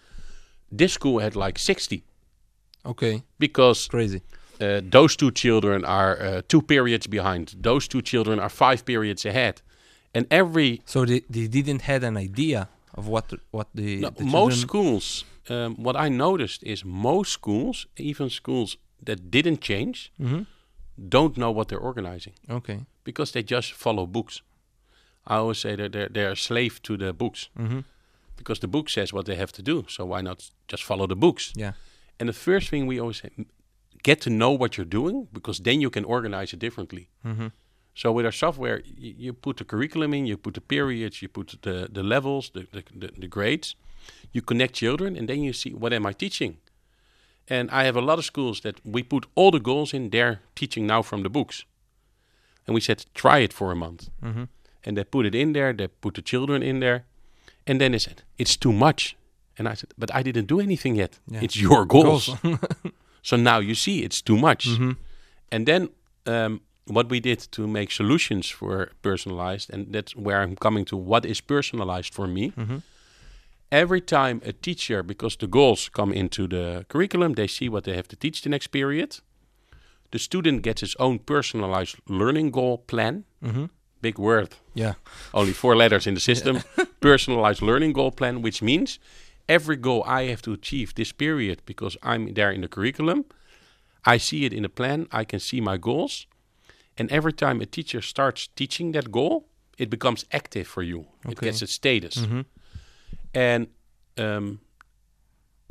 [0.72, 2.04] This school had like 60
[2.86, 3.22] Okay.
[3.40, 4.22] because Crazy.
[4.62, 7.56] uh, those two children are uh, two periods behind.
[7.62, 9.62] Those two children are five periods ahead.
[10.16, 14.10] And every So they, they didn't had an idea of what the, what the, No,
[14.10, 20.12] the most schools, um, what I noticed is most schools, even schools that didn't change,
[20.20, 20.46] Mhm.
[21.10, 22.80] don't know what they're organizing Okay.
[23.04, 24.42] because they just follow books.
[25.26, 27.80] I always say that they're, they're a slave to the books Mm-hmm.
[28.38, 29.86] because the book says what they have to do.
[29.88, 31.54] So why not just follow the books?
[31.56, 31.74] Yeah.
[32.20, 33.30] And the first thing we always say,
[34.04, 37.08] get to know what you're doing because then you can organize it differently.
[37.26, 37.48] Mm-hmm.
[37.96, 41.30] So with our software, you, you put the curriculum in, you put the periods, you
[41.30, 43.76] put the, the levels, the, the, the, the grades,
[44.34, 46.58] you connect children, and then you see what am I teaching.
[47.50, 50.10] And I have a lot of schools that we put all the goals in.
[50.10, 51.66] They're teaching now from the books,
[52.66, 54.48] and we said try it for a month, Mhm.
[54.86, 55.74] and they put it in there.
[55.74, 57.04] They put the children in there,
[57.68, 59.16] and then they said it's too much.
[59.58, 61.20] And I said, but I didn't do anything yet.
[61.32, 61.44] Yeah.
[61.44, 62.30] It's your goals.
[62.42, 62.60] Goals.
[63.22, 64.66] so now you see it's too much.
[64.68, 64.96] Mhm.
[65.52, 65.90] And then
[66.26, 70.98] um, what we did to make solutions for personalized, and that's where I'm coming to
[70.98, 72.52] what is personalized for me.
[72.56, 72.82] Mhm.
[73.74, 77.96] Every time a teacher, because the goals come into the curriculum, they see what they
[77.96, 79.20] have to teach the next period.
[80.12, 83.24] The student gets his own personalized learning goal plan.
[83.42, 83.70] Mhm.
[84.02, 84.94] Big word, Yeah.
[85.34, 86.58] only four letters in the system.
[87.00, 89.00] personalized learning goal plan, which means
[89.50, 93.26] every goal I have to achieve this period because I'm there in the curriculum.
[94.06, 95.08] I see it in the plan.
[95.12, 96.28] I can see my goals.
[96.98, 99.46] And every time a teacher starts teaching that goal,
[99.80, 101.08] it becomes active for you.
[101.28, 102.16] It gets a status.
[102.18, 102.46] Mhm.
[103.34, 103.68] And
[104.18, 104.60] um,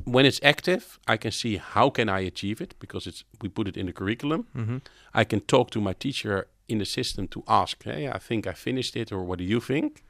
[0.04, 3.68] when it's active, I can see how can I achieve it because it's we put
[3.68, 4.46] it in the curriculum.
[4.54, 4.80] Mhm.
[5.14, 8.52] I can talk to my teacher in the system to ask, hey, I think I
[8.54, 10.02] finished it, or what do you think?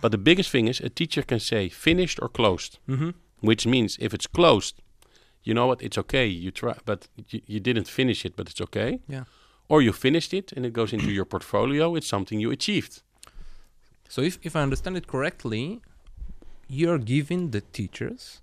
[0.00, 3.14] But the biggest thing is a teacher can say finished or closed, Mhm.
[3.40, 4.74] which means if it's closed,
[5.44, 6.26] you know what, it's okay.
[6.26, 8.98] You try, but you, you didn't finish it, but it's okay.
[9.08, 9.24] Yeah.
[9.68, 11.94] Or you finished it and it goes into your portfolio.
[11.96, 13.02] It's something you achieved.
[14.08, 15.80] So if, if I understand it correctly,
[16.68, 18.40] you're giving the teachers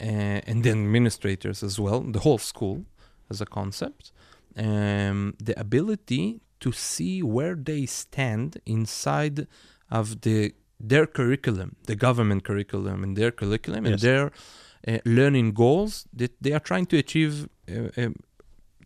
[0.00, 2.84] uh, and the administrators as well, the whole school
[3.30, 4.12] as a concept,
[4.56, 9.46] um, the ability to see where they stand inside
[9.90, 14.30] of the their curriculum, the government curriculum and their curriculum and their
[14.86, 18.14] uh, learning goals that they are trying to achieve uh, um,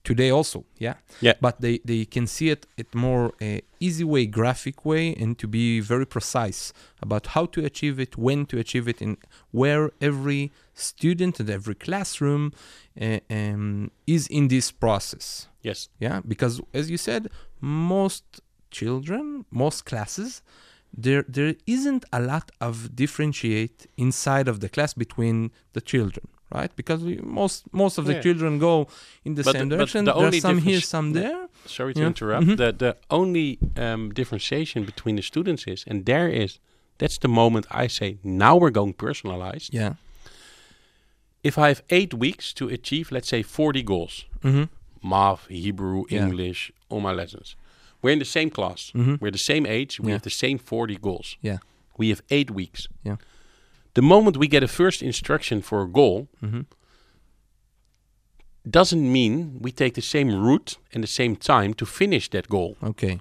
[0.05, 1.35] today also yeah Yeah.
[1.41, 5.47] but they they can see it at more uh, easy way graphic way and to
[5.47, 9.17] be very precise about how to achieve it when to achieve it and
[9.53, 12.53] where every student and every classroom
[13.01, 15.88] uh, um, is in this process Yes.
[16.01, 17.29] yeah because as you said
[17.61, 18.25] most
[18.71, 20.43] children most classes
[21.05, 26.71] there there isn't a lot of differentiate inside of the class between the children right
[26.77, 28.23] because we, most most of the Yeah.
[28.23, 28.87] children go
[29.25, 31.23] in the But same the- but direction the there's only some here some Yeah.
[31.23, 32.07] there Sorry to Yeah.
[32.09, 32.47] interrupt.
[32.47, 32.57] Mhm.
[32.57, 36.59] The the only um, differentiation between the students is, and there is,
[36.99, 39.73] that's the moment I say now we're going personalized.
[39.75, 39.95] yeah
[41.45, 44.65] If I have eight weeks to achieve, let's say, forty goals, mm-hmm.
[45.03, 46.23] math, Hebrew, Yeah.
[46.27, 47.57] English, all my lessons.
[48.03, 48.93] We're in the same class.
[48.95, 49.21] Mhm.
[49.21, 50.01] We're the same age.
[50.01, 50.15] We Yeah.
[50.15, 51.37] have the same forty goals.
[51.43, 51.59] yeah
[51.99, 52.88] We have eight weeks.
[53.05, 53.17] Yeah.
[53.94, 56.61] The moment we get a first instruction for a goal, mm-hmm.
[58.68, 62.76] doesn't mean we take the same route and the same time to finish that goal.
[62.83, 63.20] okay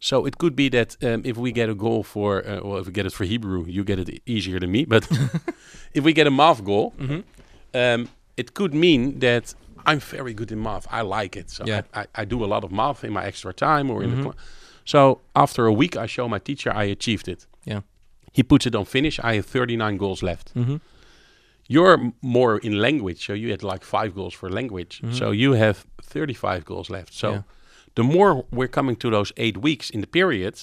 [0.00, 2.86] So it could be that um, if we get a goal for, uh, well, if
[2.86, 4.84] we get it for Hebrew, you get it easier than me.
[4.86, 5.08] But
[5.94, 7.20] if we get a math goal, mm-hmm.
[7.74, 9.54] um, it could mean that
[9.86, 10.86] I'm very good in math.
[10.90, 11.50] I like it.
[11.50, 11.82] So Yeah.
[11.94, 14.16] I, I, I do a lot of math in my extra time or in Mhm.
[14.16, 14.36] the class.
[14.84, 17.46] So after a week, I show my teacher I achieved it.
[17.64, 17.80] Yeah.
[18.32, 19.18] He puts it on finish.
[19.22, 20.54] I have 39 goals left.
[20.54, 20.76] Mm-hmm.
[21.70, 25.00] You're more in language, so you had like five goals for language.
[25.02, 25.14] Mhm.
[25.14, 27.12] So you have 35 goals left.
[27.12, 27.42] So Yeah.
[27.94, 30.54] the more we're coming to those eight weeks in the period,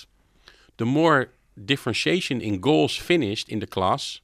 [0.78, 1.28] the more
[1.66, 4.20] differentiation in goals finished in the class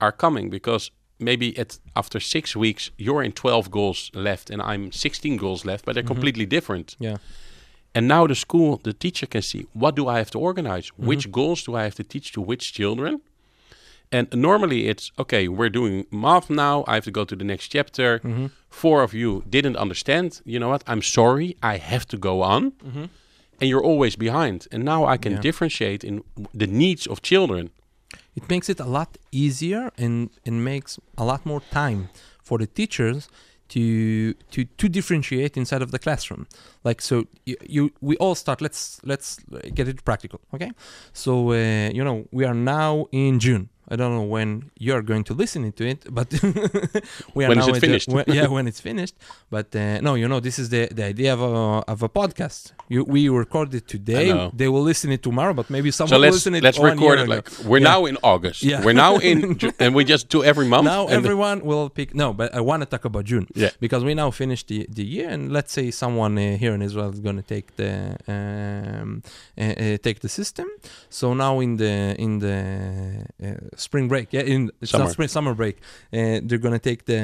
[0.00, 4.92] are coming because maybe at after six weeks you're in 12 goals left and I'm
[4.92, 6.14] 16 goals left, but they're Mhm.
[6.14, 6.96] completely different.
[7.00, 7.16] yeah
[7.94, 10.88] And now the school, the teacher can see what do I have to organize?
[10.96, 13.20] Which goals do I have to teach to which children?
[14.12, 16.84] And normally it's okay, we're doing math now.
[16.86, 18.18] I have to go to the next chapter.
[18.18, 18.46] mm-hmm.
[18.68, 20.40] Four of you didn't understand.
[20.44, 20.82] You know what?
[20.86, 21.56] I'm sorry.
[21.62, 22.72] I have to go on.
[22.72, 23.04] Mm-hmm.
[23.60, 24.66] And you're always behind.
[24.72, 25.40] And now I can Yeah.
[25.40, 27.70] differentiate in the needs of children.
[28.36, 32.08] it makes it a lot easier and and makes a lot more time
[32.42, 33.28] for the teachers
[33.74, 36.46] to to to differentiate inside of the classroom.
[36.84, 39.38] Like so you, you we all start let's let's
[39.74, 40.70] get it practical okay?
[41.12, 45.24] So uh, you know we are now in june I don't know when you're going
[45.24, 46.28] to listen to it, but
[47.34, 48.08] we are When is now it at the- finished?
[48.08, 49.14] when- yeah, when it's finished.
[49.50, 51.54] But uh, no, you know, this is the, the idea of a,
[51.92, 52.72] of a podcast.
[52.88, 54.50] You, we record it today.
[54.54, 56.92] They will listen it tomorrow, but maybe someone So will let's listen it let's one
[56.96, 57.34] record it ago.
[57.34, 57.92] like we're Yeah.
[57.92, 58.62] now in August.
[58.62, 58.84] Yeah.
[58.84, 60.84] We're now in and we just do every month.
[60.84, 63.70] now everyone will pick no but i want to talk about june Yeah.
[63.84, 67.10] because we now finished the, the year and let's say someone uh, here in israel
[67.16, 67.90] is going to take the
[68.34, 69.22] um,
[69.58, 70.66] uh, uh, take the system
[71.08, 71.94] so now in the
[72.26, 72.58] in the
[73.42, 75.04] uh, spring break yeah in it's Summer.
[75.04, 75.76] not spring summer break
[76.12, 77.20] uh, they're going to take the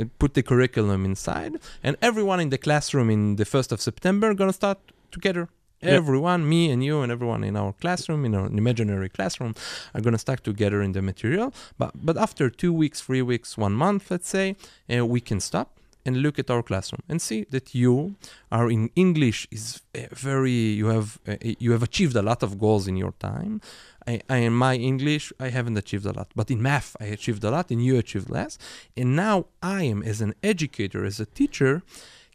[0.00, 4.34] uh, put the curriculum inside and everyone in the classroom in the 1st of september
[4.34, 4.78] going to start
[5.10, 5.48] together
[5.82, 5.96] Yeah.
[6.02, 9.52] Everyone, me and you and everyone in our classroom, in our imaginary classroom,
[9.94, 11.48] are gonna start together in the material.
[11.80, 14.46] But but after two weeks, three weeks, one month, let's say,
[14.88, 15.68] uh, we can stop
[16.06, 18.14] and look at our classroom and see that you
[18.50, 22.50] are in English is uh, very you have uh, you have achieved a lot of
[22.64, 23.60] goals in your time.
[24.06, 27.42] I, I in my English I haven't achieved a lot, but in math I achieved
[27.44, 28.58] a lot and you achieved less.
[28.96, 31.82] And now I am as an educator, as a teacher,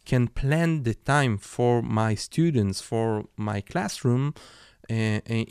[0.06, 4.34] can plan the time for my students, for my classroom,
[4.90, 4.94] uh,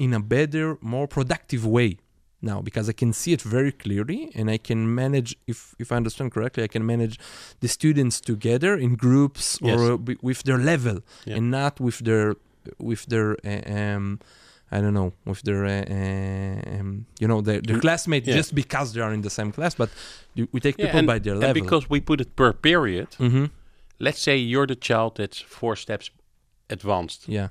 [0.06, 1.98] in a better, more productive way
[2.42, 5.96] now because I can see it very clearly and I can manage if if I
[5.96, 7.18] understand correctly I can manage
[7.60, 9.80] the students together in groups Yes.
[9.80, 11.36] or b- with their level Yeah.
[11.36, 12.34] and not with their
[12.78, 14.20] with their uh, um
[14.72, 18.36] I don't know with their uh, um, you know their, their Mm, classmate yeah.
[18.36, 19.90] just because they are in the same class but
[20.34, 22.52] you- we take Yeah, people and, by their and level because we put it per
[22.52, 23.46] period, hmm
[23.98, 26.10] let's say you're the child that's four steps
[26.70, 27.28] advanced.
[27.28, 27.48] yeah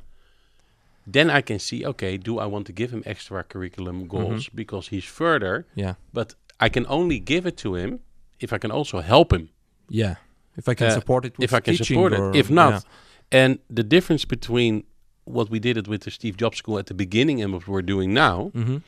[1.08, 4.56] Then I can see, okay, do I want to give him extra curriculum goals Mm-hmm.
[4.58, 5.66] because he's further?
[5.76, 8.00] yeah But I can only give it to him
[8.40, 9.50] if I can also help him.
[9.90, 10.16] yeah
[10.58, 12.36] if I can Uh, support it with if I can support it.
[12.40, 13.44] If not, yeah.
[13.44, 14.84] and the difference between
[15.26, 17.82] what we did it with the Steve Jobs School at the beginning and what we're
[17.82, 18.82] doing now Mhm.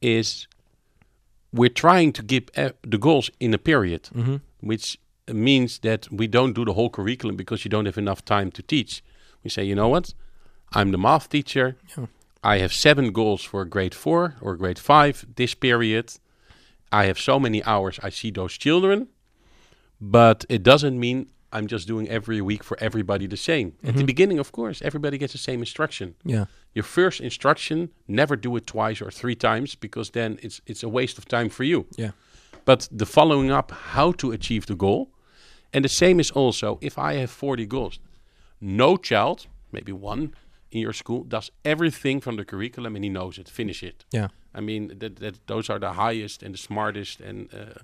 [0.00, 0.46] is
[1.52, 4.40] we're trying to give e- the goals in a period, Mhm.
[4.60, 4.98] which
[5.32, 8.62] means that we don't do the whole curriculum because you don't have enough time to
[8.62, 9.02] teach.
[9.44, 10.14] We say, you know what?
[10.72, 11.76] I'm the math teacher.
[11.96, 12.06] Yeah.
[12.42, 16.12] I have seven goals for grade four or grade five this period.
[16.92, 17.98] I have so many hours.
[18.02, 19.08] I see those children,
[20.00, 23.66] but it doesn't mean I'm just doing every week for everybody the same.
[23.66, 23.98] At Mm-hmm.
[23.98, 26.14] the beginning, of course, everybody gets the same instruction.
[26.24, 30.82] yeah Your first instruction, never do it twice or three times because then it's it's
[30.84, 31.84] a waste of time for you.
[31.98, 32.12] yeah
[32.64, 35.06] But the following up how to achieve the goal.
[35.72, 38.00] And the same is also if I have 40 goals,
[38.60, 40.34] no child, maybe one
[40.70, 44.04] in your school, does everything from the curriculum and he knows it, finish it.
[44.14, 47.80] yeah I mean, that, that those are the highest and the smartest and uh,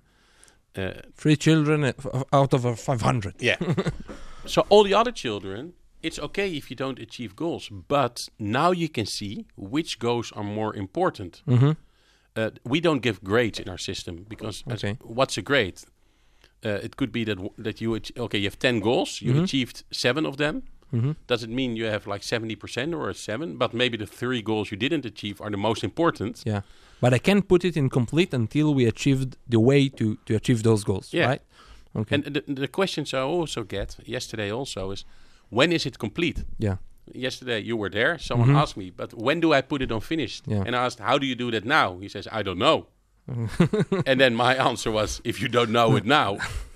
[0.76, 3.56] uh, three children uh, f- out of a 500 yeah.
[4.46, 8.88] so all the other children, it's okay if you don't achieve goals, but now you
[8.88, 11.42] can see which goals are more important.
[11.46, 11.72] mm-hmm.
[12.38, 14.98] Uh, we don't give grades in our system because as- Okay.
[15.02, 15.80] what's a grade?
[16.64, 19.44] Uh, it could be that w- that you okay, you have ten goals, you Mhm.
[19.44, 20.62] achieved seven of them.
[20.92, 21.12] Mm-hmm.
[21.26, 23.56] Does it mean you have like seventy percent or a seven?
[23.58, 26.42] But maybe the three goals you didn't achieve are the most important.
[26.46, 26.60] Yeah,
[27.00, 30.62] but I can't put it in complete until we achieved the way to to achieve
[30.62, 31.12] those goals.
[31.12, 31.26] Yeah.
[31.30, 31.42] Right.
[31.96, 32.14] Okay.
[32.14, 35.04] And the, the questions I also get yesterday also is,
[35.50, 36.44] when is it complete?
[36.58, 36.76] yeah.
[37.14, 38.18] yesterday you were there.
[38.18, 38.60] Someone Mhm.
[38.62, 40.42] asked me, but when do I put it on finished?
[40.48, 40.64] Yeah.
[40.66, 41.98] And I asked, how do you do that now?
[42.02, 42.86] He says, I don't know.
[44.06, 46.38] and then my answer was, if you don't know it now,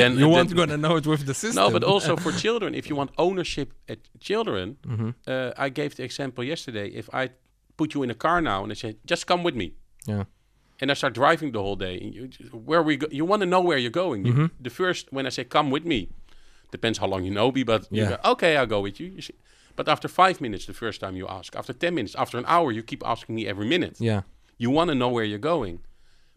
[0.00, 1.64] then you then- weren't gonna know it with the system.
[1.64, 5.14] No, but also for children, if you want ownership at children, Mhm.
[5.26, 6.88] uh, I gave the example yesterday.
[7.02, 7.30] If I
[7.76, 9.72] put you in a car now and I say, just come with me,
[10.06, 10.24] Yeah.
[10.80, 12.28] and I start driving the whole day, and you,
[12.70, 14.20] where we go, you want to know where you're going.
[14.26, 14.50] You- Mhm.
[14.60, 16.08] the first, when I say come with me,
[16.70, 18.16] depends how long you know me, but you Yeah.
[18.22, 19.08] go, okay, I'll go with you.
[19.16, 19.34] you see.
[19.76, 22.70] But after five minutes, the first time you ask, after 10 minutes, after an hour,
[22.72, 23.96] you keep asking me every minute.
[24.00, 24.22] Yeah.
[24.56, 25.80] You want to know where you're going.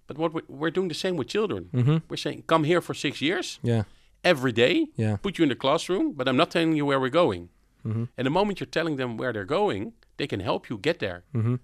[0.08, 1.70] But what we're, we're doing the same with children.
[1.74, 1.98] Mm-hmm.
[2.10, 3.84] We're saying, come here for six years, Yeah.
[4.24, 5.18] every day, Yeah.
[5.18, 7.50] put you in the classroom, but I'm not telling you where we're going.
[7.86, 8.06] Mm-hmm.
[8.18, 11.24] And the moment you're telling them where they're going, they can help you get there.
[11.34, 11.56] Mm-hmm.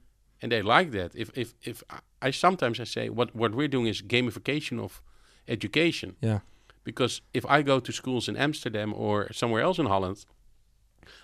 [0.41, 1.15] And they like that.
[1.15, 5.01] If, if, if I, I sometimes I say what, what we're doing is gamification of
[5.47, 6.15] education.
[6.21, 6.39] Yeah.
[6.83, 10.25] Because if I go to schools in Amsterdam or somewhere else in Holland,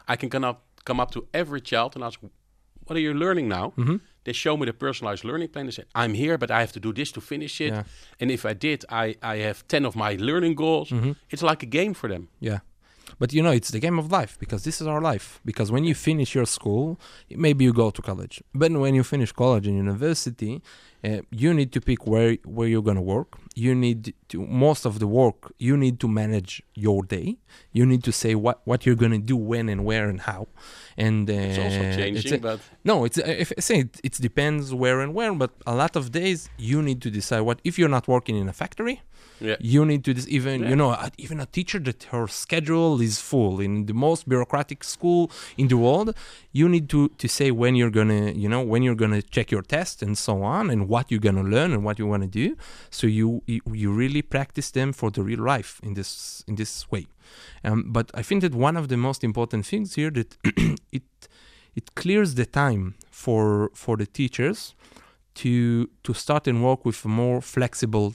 [0.08, 2.20] I can come up, come up to every child and ask,
[2.90, 3.74] what are you learning now?
[3.78, 3.98] Mm-hmm.
[4.24, 5.66] They show me the personalized learning plan.
[5.68, 7.74] They say, I'm here, but I have to do this to finish it.
[7.74, 7.84] Yeah.
[8.20, 10.90] And if I did, I, I have 10 of my learning goals.
[10.90, 11.12] Mm-hmm.
[11.30, 12.30] It's like a game for them.
[12.40, 12.60] Yeah.
[13.18, 15.40] But you know, it's the game of life because this is our life.
[15.44, 17.00] Because when you finish your school,
[17.30, 18.44] maybe you go to college.
[18.54, 20.62] But when you finish college and university,
[21.04, 23.38] uh, you need to pick where where you're gonna work.
[23.56, 25.54] You need to most of the work.
[25.58, 27.38] You need to manage your day.
[27.72, 30.48] You need to say what what you're gonna do when and where and how.
[30.98, 34.00] And uh, It's also it's changing, a- but no, it's uh, if I say it,
[34.04, 37.60] it depends where and where, but a lot of days you need to decide what
[37.64, 39.02] if you're not working in a factory,
[39.42, 39.56] yeah.
[39.60, 40.70] you need to even Yeah.
[40.72, 45.32] you know even a teacher that her schedule is full in the most bureaucratic school
[45.58, 46.14] in the world
[46.52, 49.62] you need to to say when you're gonna you know when you're gonna check your
[49.76, 52.48] test and so on and what you're gonna learn and what you want to do
[52.90, 56.74] so you, you you really practice them for the real life in this in this
[56.92, 57.06] way
[57.68, 60.30] um, but i think that one of the most important things here that
[60.98, 61.04] it
[61.80, 64.76] it clears the time for for the teachers
[65.42, 65.52] to
[66.04, 68.14] to start and work with a more flexible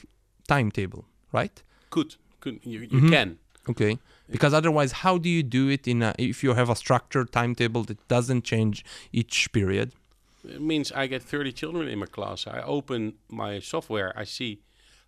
[0.49, 2.16] timetable right Good.
[2.41, 2.59] Good.
[2.64, 3.11] You, you Mhm.
[3.11, 3.29] can.
[3.72, 3.99] Okay.
[4.35, 7.83] Because otherwise, how do you do it in a, if you have a structured timetable
[7.85, 9.89] that doesn't change each period?
[10.45, 12.47] It means I get 30 children in my class.
[12.47, 14.13] I open my software.
[14.17, 14.61] I see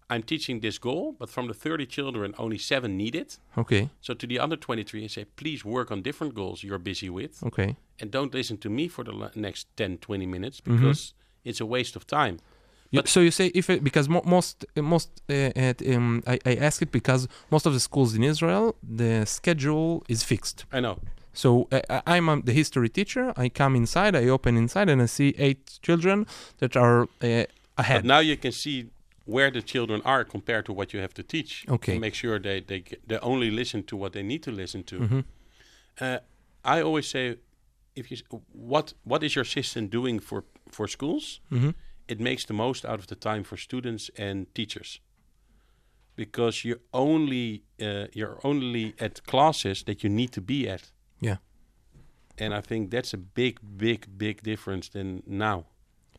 [0.08, 3.38] I'm teaching this goal, but from the 30 children, only seven need it.
[3.58, 3.88] Okay.
[4.00, 7.42] So to the other 23, I say, please work on different goals you're busy with,
[7.42, 7.76] Okay.
[8.00, 10.76] and don't listen to me for the next 10, 20 minutes Mm-hmm.
[10.76, 11.12] because
[11.44, 12.38] it's a waste of time.
[12.92, 16.38] You, But- so you say if it, because mo- most most uh, at, um, I,
[16.46, 20.66] I ask it because most of the schools in Israel the schedule is fixed.
[20.72, 20.98] I know.
[21.36, 23.32] So uh, I- I'm um, the history teacher.
[23.36, 26.26] I come inside, I open inside, and I see eight children
[26.58, 27.44] that are uh,
[27.76, 28.02] ahead.
[28.02, 28.86] But now you can see
[29.26, 31.64] where the children are compared to what you have to teach.
[31.68, 31.92] Okay.
[31.92, 34.98] And make sure they, they, they only listen to what they need to listen to.
[34.98, 35.24] Mhm.
[36.00, 36.18] Uh,
[36.64, 37.36] I always say,
[37.94, 38.16] if you
[38.52, 41.40] what what is your system doing for for schools?
[41.50, 41.74] Mhm.
[42.08, 45.00] It makes the most out of the time for students and teachers,
[46.16, 50.92] because you only uh, you're only at classes that you need to be at.
[51.20, 51.36] Yeah.
[52.38, 55.64] And I think that's a big, big, big difference than now.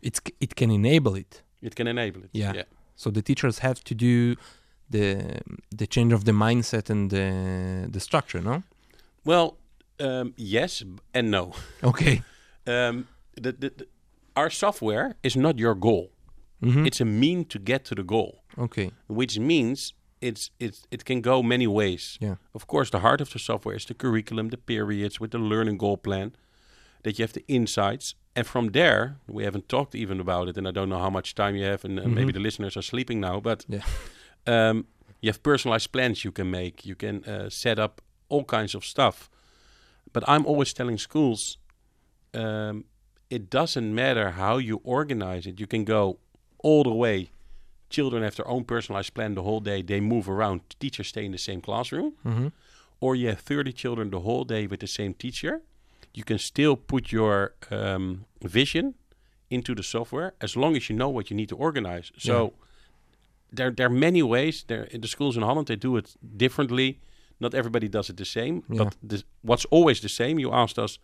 [0.01, 1.43] It's it can enable it.
[1.61, 2.29] It can enable it.
[2.33, 2.53] Yeah.
[2.55, 2.63] yeah.
[2.95, 4.35] So the teachers have to do
[4.89, 5.39] the
[5.77, 8.41] the change of the mindset and the the structure.
[8.41, 8.63] No.
[9.25, 9.57] Well,
[9.99, 10.83] um, yes
[11.13, 11.51] and no.
[11.83, 12.21] Okay.
[12.69, 13.07] Um,
[13.41, 13.87] the, the, the-
[14.35, 16.09] our software is not your goal.
[16.61, 16.85] Mhm.
[16.85, 18.91] It's a mean to get to the goal, Okay.
[19.07, 22.18] which means it's it's it can go many ways.
[22.22, 22.36] Yeah.
[22.53, 25.78] Of course, the heart of the software is the curriculum, the periods with the learning
[25.78, 26.32] goal plan,
[27.03, 30.68] that you have the insights, and from there we haven't talked even about it, and
[30.68, 33.20] I don't know how much time you have, and uh, maybe the listeners are sleeping
[33.20, 33.84] now, but Yeah.
[34.47, 34.86] um,
[35.22, 36.86] you have personalized plans you can make.
[36.86, 39.30] You can uh, set up all kinds of stuff.
[40.13, 41.57] But I'm always telling schools,
[42.34, 42.86] um,
[43.30, 45.59] it doesn't matter how you organize it.
[45.59, 46.20] You can go
[46.59, 47.30] all the way.
[47.89, 49.81] Children have their own personalized plan the whole day.
[49.81, 50.61] They move around.
[50.79, 52.13] Teachers stay in the same classroom.
[52.25, 52.51] Mhm.
[52.99, 55.61] Or you have 30 children the whole day with the same teacher.
[56.13, 58.95] You can still put your um, vision
[59.49, 62.11] into the software as long as you know what you need to organize.
[62.17, 62.53] So
[63.53, 64.63] there, there are many ways.
[64.67, 66.99] There in the schools in Holland they do it differently.
[67.39, 68.63] Not everybody does it the same.
[68.69, 68.83] Yeah.
[68.85, 70.39] But this, what's always the same?
[70.39, 70.99] You asked us.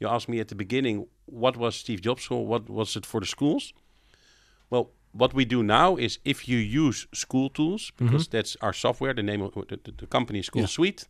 [0.00, 2.46] You asked me at the beginning, what was Steve Jobs' school?
[2.46, 3.72] What was it for the schools?
[4.70, 9.14] Well, what we do now is if you use school tools, because that's our software.
[9.14, 10.68] The name of the, the, company is School Yeah.
[10.68, 11.06] Suite.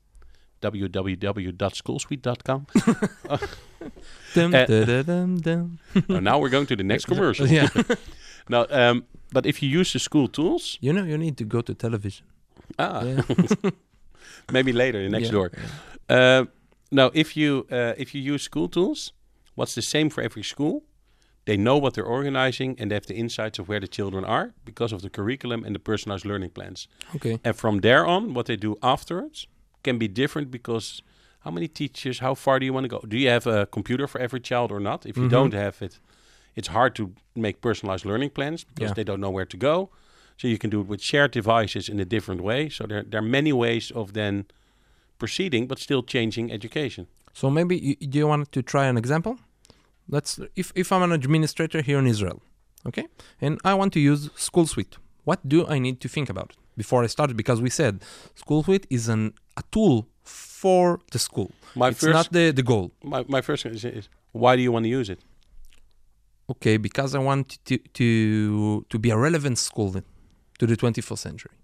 [0.62, 2.66] www.scoolsuite.com.
[3.28, 3.38] Uh,
[4.34, 5.78] da, da, dum, dum.
[6.08, 7.46] Now we're going to the next commercial.
[7.46, 7.68] Yeah.
[8.48, 11.60] no, um, but if you use the school tools, You know, you need to go
[11.62, 12.26] to television.
[12.78, 13.22] ah, Yeah.
[14.52, 15.32] maybe later next Yeah.
[15.32, 15.50] door.
[16.08, 16.44] Uh,
[16.90, 19.12] now, if you uh, if you use school tools,
[19.54, 20.82] what's the same for every school?
[21.46, 24.52] They know what they're organizing and they have the insights of where the children are
[24.64, 26.88] because of the curriculum and the personalized learning plans.
[27.14, 27.38] Okay.
[27.44, 29.46] And from there on, what they do afterwards
[29.82, 31.02] can be different because
[31.44, 33.00] how many teachers, how far do you want to go?
[33.06, 35.06] Do you have a computer for every child or not?
[35.06, 35.30] If you Mhm.
[35.30, 36.00] don't have it,
[36.56, 38.94] it's hard to make personalized learning plans because Yeah.
[38.94, 39.88] they don't know where to go.
[40.38, 42.68] So you can do it with shared devices in a different way.
[42.70, 44.44] So there, there are many ways of then
[45.18, 47.06] proceeding, but still changing education.
[47.32, 49.38] So maybe you, do you want to try an example?
[50.08, 52.42] Let's if if I'm an administrator here in Israel,
[52.86, 53.06] okay,
[53.40, 54.96] and I want to use sCoolSuite.
[55.24, 57.36] What do I need to think about before I start?
[57.36, 58.02] Because we said
[58.40, 61.50] sCoolSuite is an a tool for the school.
[61.74, 62.92] My it's first, not the the goal.
[63.02, 65.20] my, my first question is, why do you want to use it?
[66.48, 69.90] Okay, because I want to to to be a relevant school
[70.58, 71.56] to the 21st century.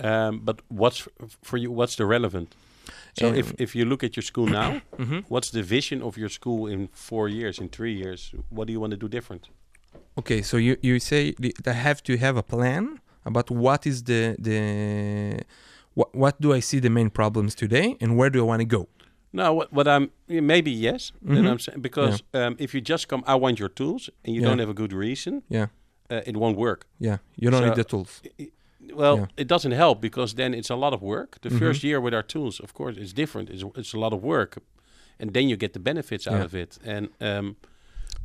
[0.00, 1.08] Um, but what's
[1.42, 1.70] for you?
[1.70, 2.54] What's the relevant?
[3.18, 5.24] So if, Um, if you look at your school now, Mhm.
[5.28, 8.32] what's the vision of your school in four years, in three years?
[8.48, 9.48] What do you want to do different?
[10.18, 14.02] Okay, so you, you say the- I have to have a plan about what is
[14.04, 14.58] the the
[15.94, 18.76] what, what do I see the main problems today and where do I want to
[18.78, 18.88] go?
[19.32, 21.12] No, what, what I'm maybe yes.
[21.22, 21.50] Then Mhm.
[21.50, 24.48] I'm saying because um, if you just come, I want your tools, and you Yeah.
[24.48, 25.66] don't have a good reason, Yeah,
[26.10, 26.86] uh, it won't work.
[26.98, 27.18] yeah.
[27.36, 28.22] You don't So- need the tools.
[28.40, 28.50] I-
[28.94, 29.26] Well, Yeah.
[29.36, 31.38] it doesn't help because then it's a lot of work.
[31.40, 31.58] The Mhm.
[31.58, 33.50] first year with our tools, of course, it's different.
[33.50, 34.58] It's, it's a lot of work,
[35.20, 36.78] and then you get the benefits out of it.
[36.84, 37.56] And um,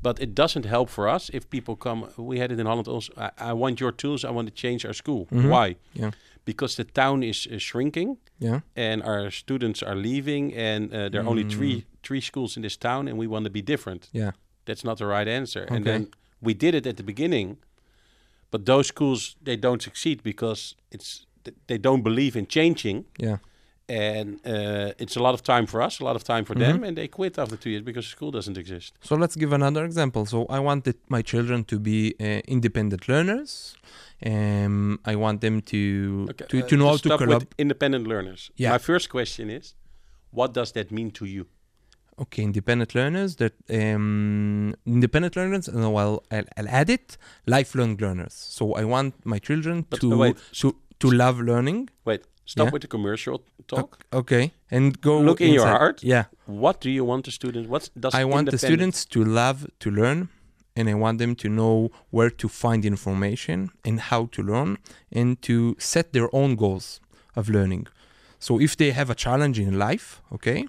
[0.01, 2.07] but it doesn't help for us if people come.
[2.17, 3.13] We had it in Holland also.
[3.17, 4.23] I, I want your tools.
[4.23, 5.25] I want to change our school.
[5.31, 5.49] Mhm.
[5.49, 5.75] Why?
[5.93, 6.11] Yeah.
[6.45, 8.17] Because the town is uh, shrinking.
[8.39, 8.59] Yeah.
[8.75, 11.83] and our students are leaving and uh, there are only three Mm.
[12.03, 14.31] three schools in this town and we want to be different Yeah.
[14.65, 15.91] that's not the right answer and Okay.
[15.91, 16.07] then
[16.39, 17.57] we did it at the beginning
[18.51, 21.25] but those schools they don't succeed because it's
[21.67, 23.37] they don't believe in changing Yeah.
[23.89, 26.83] and uh, it's a lot of time for us, a lot of time for them,
[26.83, 28.91] and they quit after two years because school doesn't exist.
[29.01, 30.25] So let's give another example.
[30.25, 32.23] So I wanted my children to be uh,
[32.55, 33.75] independent learners.
[34.25, 38.07] Um, I want them to Okay, to, uh, to know how to stop with independent
[38.07, 38.51] learners.
[38.57, 38.71] Yeah.
[38.71, 39.75] My first question is,
[40.31, 41.45] what does that mean to you?
[42.19, 43.35] Okay, independent learners.
[43.35, 47.17] That um, independent learners, and I'll, I'll, I'll add it.
[47.45, 48.33] Lifelong learners.
[48.33, 50.37] So I want my children But, to uh, wait.
[50.61, 51.89] to to love learning.
[52.05, 52.71] Wait, stop Yeah.
[52.73, 53.99] with the commercial talk.
[54.11, 56.01] Okay, and go Look in your heart.
[56.03, 57.67] Yeah, What do you want the students?
[57.69, 60.29] What does I want the students to love to learn,
[60.75, 64.77] and I want them to know where to find information and how to learn,
[65.11, 66.99] and to set their own goals
[67.35, 67.85] of learning.
[68.39, 70.65] So if they have a challenge in life, okay,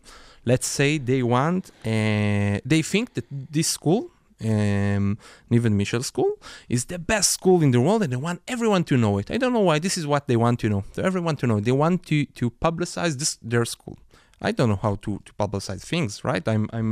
[0.50, 4.02] let's say they want, uh, they think that this school,
[4.50, 5.18] um,
[5.50, 6.32] Niven Michel School,
[6.68, 9.26] is the best school in the world, and they want everyone to know it.
[9.30, 9.76] I don't know why.
[9.86, 10.82] This is what they want to know.
[10.94, 11.58] So everyone to know.
[11.68, 13.96] They want to to publicize this their school.
[14.48, 16.44] I don't know how to, to publicize things, right?
[16.52, 16.90] I'm I'm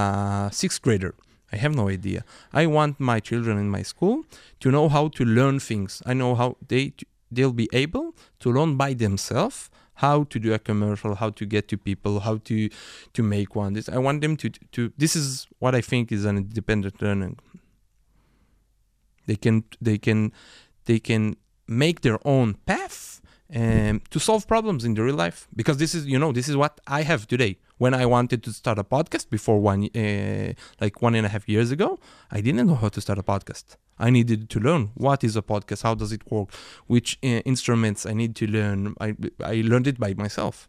[0.00, 1.14] a sixth grader.
[1.54, 2.20] I have no idea.
[2.52, 4.16] I want my children in my school
[4.60, 5.90] to know how to learn things.
[6.10, 6.84] I know how they
[7.34, 8.06] they'll be able
[8.42, 9.58] to learn by themselves
[9.98, 12.68] how to do a commercial, how to get to people, how to
[13.12, 13.72] to make one.
[13.72, 14.92] This I want them to to.
[14.96, 17.38] This is what I think is an independent learning.
[19.26, 20.32] They can they can
[20.84, 21.36] they can
[21.66, 23.20] make their own path
[23.54, 26.56] um, to solve problems in the real life because this is you know this is
[26.56, 27.58] what I have today.
[27.78, 31.48] When I wanted to start a podcast before one uh, like one and a half
[31.48, 31.98] years ago,
[32.30, 33.76] I didn't know how to start a podcast.
[33.98, 36.50] I needed to learn what is a podcast, how does it work,
[36.86, 38.94] which uh, instruments I need to learn.
[39.00, 40.68] I I learned it by myself.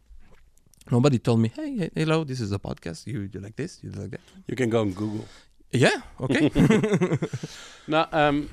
[0.90, 3.06] Nobody told me, "Hey, hello, this is a podcast.
[3.06, 5.26] You do like this, you do like that." You can go on Google.
[5.72, 6.50] Yeah, okay.
[7.86, 8.48] Now, um,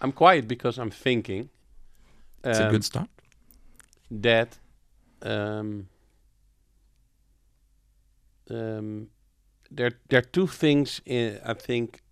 [0.00, 1.48] I'm quiet because I'm thinking
[2.44, 3.08] it's a um, good start.
[4.10, 4.58] that
[5.22, 5.88] um,
[8.50, 9.08] um,
[9.70, 12.02] there there are two things in, I think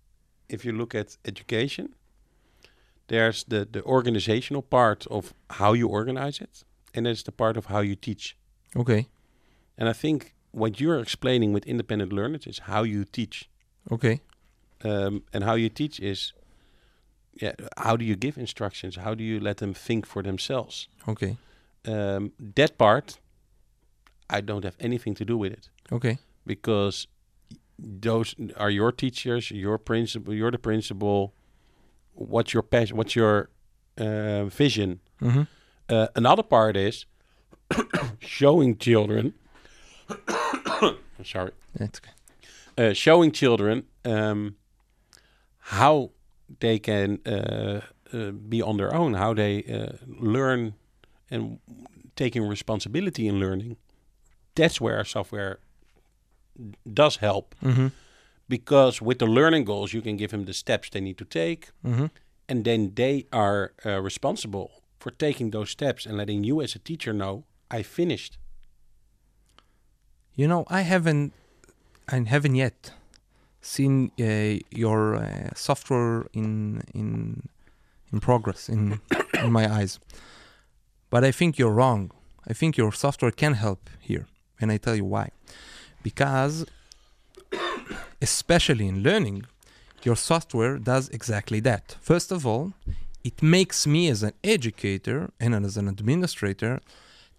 [0.49, 1.93] if you look at education
[3.07, 6.63] there's the the organizational part of how you organize it
[6.93, 8.35] and there's the part of how you teach.
[8.75, 9.07] Okay,
[9.77, 13.49] and I think what you're explaining with independent learners is how you teach.
[13.91, 14.21] Okay,
[14.83, 16.33] um, and how you teach is
[17.41, 18.95] yeah how do you give instructions?
[18.97, 20.87] How do you let them think for themselves?
[21.07, 21.37] Okay,
[21.85, 23.19] um, that part
[24.29, 25.69] i don't have anything to do with it.
[25.91, 26.17] Okay.
[26.47, 27.07] Because
[27.77, 31.33] those are your teachers your principal you're the principal
[32.13, 33.49] what's your passion what's your
[33.99, 35.41] uh, vision Mm-hmm.
[35.89, 37.05] uh, another part is
[38.19, 39.33] showing children
[41.23, 42.11] sorry That's okay.
[42.89, 44.55] uh, showing children um,
[45.59, 46.11] how
[46.59, 47.81] they can uh,
[48.13, 50.73] uh, be on their own, how they uh, learn
[51.29, 51.59] and
[52.15, 53.75] taking responsibility in learning.
[54.55, 55.59] That's where software
[56.93, 57.87] does help Mm-hmm.
[58.49, 61.71] because with the learning goals, you can give them the steps they need to take,
[61.85, 62.05] Mm-hmm.
[62.49, 66.79] and then they are uh, responsible for taking those steps and letting you as a
[66.79, 67.43] teacher know
[67.77, 68.37] I finished.
[70.35, 71.33] You know, I haven't,
[72.07, 72.91] I haven't yet
[73.61, 77.41] seen uh, your uh, software in in
[78.13, 78.99] in progress in
[79.43, 79.99] in my eyes,
[81.09, 82.11] but I think you're wrong.
[82.49, 84.25] I think your software can help here,
[84.61, 85.29] and I tell you why.
[86.03, 86.65] Because,
[88.21, 89.45] especially in learning,
[90.03, 91.97] your software does exactly that.
[92.01, 92.73] First of all,
[93.23, 96.79] it makes me as an educator and as an administrator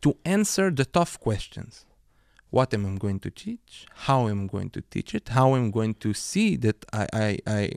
[0.02, 1.84] to answer the tough questions
[2.50, 5.64] what am I going to teach, how am I going to teach it, how am
[5.64, 7.72] I'm going to see that I, I, I,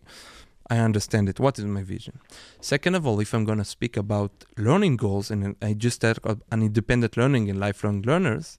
[0.70, 2.20] I understand it, what is my vision.
[2.62, 6.20] Second of all, if I'm going to speak about learning goals, and I just said
[6.24, 8.58] an independent learning and lifelong learners,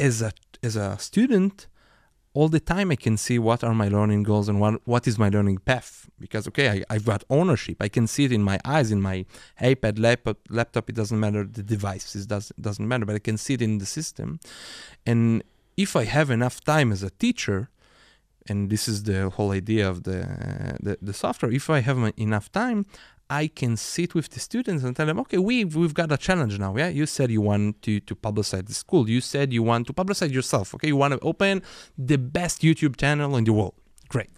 [0.00, 0.32] as a,
[0.62, 1.66] as a student,
[2.32, 5.18] all the time I can see what are my learning goals and what what is
[5.18, 6.08] my learning path.
[6.18, 7.76] Because okay I, I've got ownership.
[7.80, 9.26] I can see it in my eyes in my
[9.60, 11.44] iPad laptop laptop it doesn't matter.
[11.44, 14.38] The device it does, doesn't matter but I can see it in the system.
[15.04, 15.42] And
[15.76, 17.68] if I have enough time as a teacher
[18.48, 20.20] and this is the whole idea of the
[20.80, 22.86] the, the software if I have enough time
[23.30, 26.58] I can sit with the students and tell them, okay, we've we've got a challenge
[26.58, 26.76] now.
[26.76, 29.08] Yeah, you said you want to to publicize the school.
[29.08, 30.74] You said you want to publicize yourself.
[30.74, 31.62] Okay, you want to open
[31.96, 33.74] the best YouTube channel in the world.
[34.08, 34.30] Great.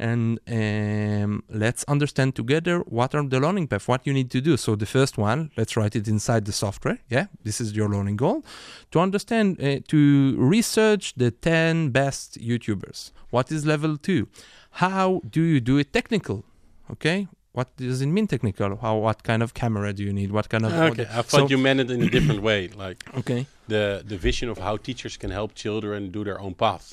[0.00, 4.56] And um, let's understand together what are the learning path, what you need to do.
[4.56, 6.98] So the first one, let's write it inside the software.
[7.08, 8.44] Yeah, this is your learning goal.
[8.92, 13.10] To understand, uh, to research the 10 best YouTubers.
[13.30, 14.28] What is level two?
[14.72, 16.44] How do you do it technical?
[16.92, 17.26] Okay,
[17.58, 18.70] what does it mean technical?
[18.84, 20.30] How what kind of camera do you need?
[20.38, 22.98] What kind of Okay, I thought So- you meant it in a different way, like
[23.20, 23.40] okay
[23.74, 26.86] the the vision of how teachers can help children do their own path.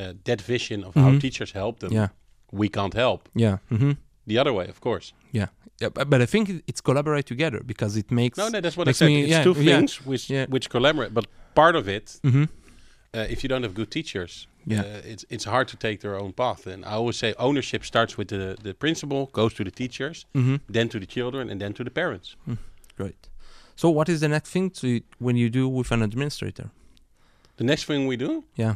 [0.00, 1.20] Uh, that vision of how Mhm.
[1.26, 2.08] teachers help them, yeah
[2.62, 3.20] we can't help.
[3.44, 3.92] yeah mm-hmm.
[4.30, 5.06] The other way, of course.
[5.38, 5.48] yeah
[5.82, 8.86] yeah but, but I think it's collaborate together because it makes No, no, that's what
[8.88, 9.06] I said.
[9.10, 10.24] me- it's yeah, two yeah, things which
[10.54, 11.24] which collaborate, but
[11.60, 12.44] part of it, Mhm.
[13.16, 14.32] uh, if you don't have good teachers,
[14.66, 14.80] Yeah.
[14.80, 16.66] uh, it's it's hard to take their own path.
[16.66, 20.60] And I always say ownership starts with the the principal, goes to the teachers, Mhm.
[20.72, 22.36] then to the children, and then to the parents.
[22.96, 23.28] great
[23.76, 24.86] so what is the next thing to
[25.18, 26.70] when you do with an administrator
[27.56, 28.74] The next thing we do, yeah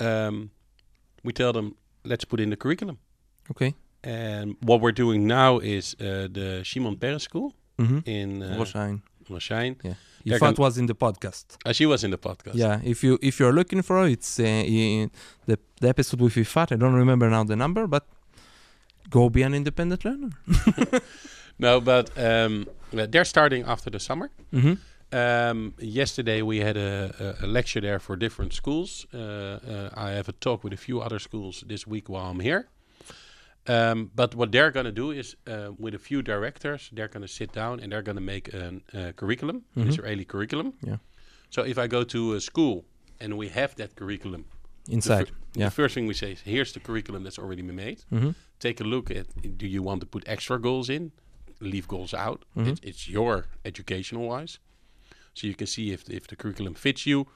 [0.00, 0.50] um,
[1.22, 1.74] we tell them,
[2.04, 2.98] let's put in the curriculum.
[3.50, 3.72] okay
[4.02, 7.98] And what we're doing now is uh, the Simon Peres School mm-hmm.
[8.04, 9.00] in uh, Rosijn.
[9.28, 9.76] Rosijn.
[9.82, 9.94] yeah
[10.24, 12.54] you thought was in the podcast Uh, she was in the podcast.
[12.54, 15.10] Yeah, if you if you're looking for it, it's uh, in
[15.46, 16.72] the the episode with Ifat.
[16.72, 18.04] I don't remember now the number, but
[19.10, 20.30] go be an independent learner.
[21.58, 24.28] No, but um, they're starting after the summer.
[24.52, 24.74] Mm-hmm.
[25.12, 29.06] Um, yesterday we had a, a, a lecture there for different schools.
[29.14, 32.40] Uh, uh, I have a talk with a few other schools this week while I'm
[32.40, 32.66] here.
[33.66, 37.22] Um, but what they're going to do is, uh, with a few directors, they're going
[37.26, 39.88] to sit down and they're going to make a uh, curriculum, an Mhm.
[39.88, 40.72] Israeli curriculum.
[40.82, 40.98] Yeah.
[41.50, 42.84] So if I go to a school
[43.20, 44.44] and we have that curriculum,
[44.86, 45.64] the Inside, fir- yeah.
[45.68, 47.98] the first thing we say is, here's the curriculum that's already been made.
[48.12, 48.30] Mm-hmm.
[48.58, 49.26] Take a look at,
[49.58, 51.12] do you want to put extra goals in?
[51.60, 52.44] Leave goals out.
[52.56, 52.66] Mhm.
[52.68, 54.58] It's, it's your educational wise.
[55.32, 57.26] So you can see if, if the curriculum fits you,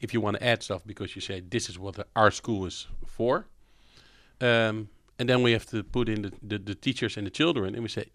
[0.00, 2.64] if you want to add stuff because you say this is what the, our school
[2.66, 3.46] is for.
[4.40, 7.74] Um, and then we have to put in the, the, the teachers and the children
[7.74, 8.06] and we say,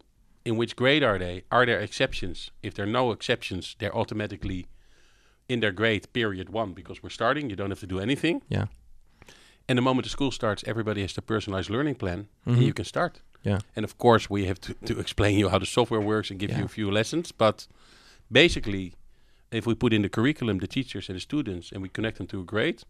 [0.46, 1.44] in which grade are they?
[1.52, 2.52] Are there exceptions?
[2.64, 4.68] If there are no exceptions, they're automatically
[5.48, 7.50] in their grade period one because we're starting.
[7.50, 8.42] You don't have to do anything.
[8.50, 8.66] Yeah.
[9.68, 12.54] And the moment the school starts, everybody has the personalized learning plan Mhm.
[12.54, 13.22] and you can start.
[13.44, 13.60] Yeah.
[13.76, 16.52] And of course, we have to, to explain you how the software works and give
[16.58, 17.32] you a few lessons.
[17.32, 17.68] But
[18.32, 18.94] basically,
[19.52, 22.28] if we put in the curriculum, the teachers and the students, and we connect them
[22.28, 22.84] to a grade,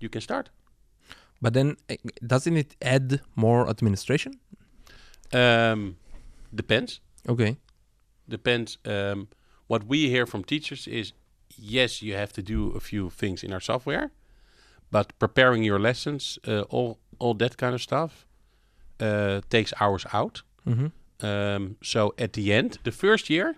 [0.00, 0.50] you can start.
[1.40, 1.94] But then, uh,
[2.26, 4.32] doesn't it add more administration?
[5.32, 5.96] Um,
[6.54, 7.00] depends.
[7.28, 7.56] Okay.
[8.28, 8.78] Depends.
[8.84, 9.28] Um,
[9.66, 11.12] what we hear from teachers is
[11.56, 14.10] yes, you have to do a few things in our software,
[14.90, 18.26] but preparing your lessons, uh, all all that kind of stuff,
[19.00, 20.42] uh, takes hours out.
[20.66, 21.26] Mm-hmm.
[21.26, 23.56] Um, so at the end, the first year,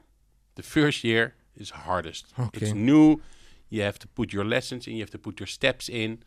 [0.57, 2.27] the first year is hardest.
[2.55, 3.21] It's new.
[3.69, 4.95] You have to put your lessons in.
[4.95, 6.19] You have to put your steps in.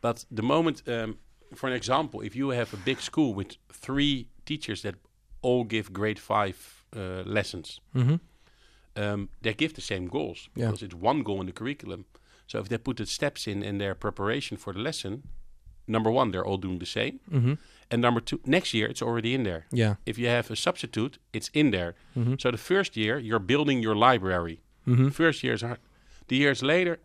[0.00, 1.18] But the moment, um,
[1.54, 4.94] for an example, if you have a big school with three teachers that
[5.42, 6.56] all give grade five
[6.96, 8.16] uh, lessons, Mm-hmm.
[8.96, 10.66] um, they give the same goals Yeah.
[10.66, 12.04] because it's one goal in the curriculum.
[12.46, 15.22] So if they put the steps in in their preparation for the lesson,
[15.86, 17.12] number one, they're all doing the same.
[17.30, 17.54] Mm-hmm.
[17.90, 19.62] And number two, next year it's already in there.
[19.72, 19.94] Yeah.
[20.04, 21.94] If you have a substitute, it's in there.
[22.16, 22.34] Mm-hmm.
[22.38, 24.60] So the first year you're building your library.
[24.86, 25.08] Mm-hmm.
[25.10, 25.78] First year is hard.
[26.28, 26.98] The years later,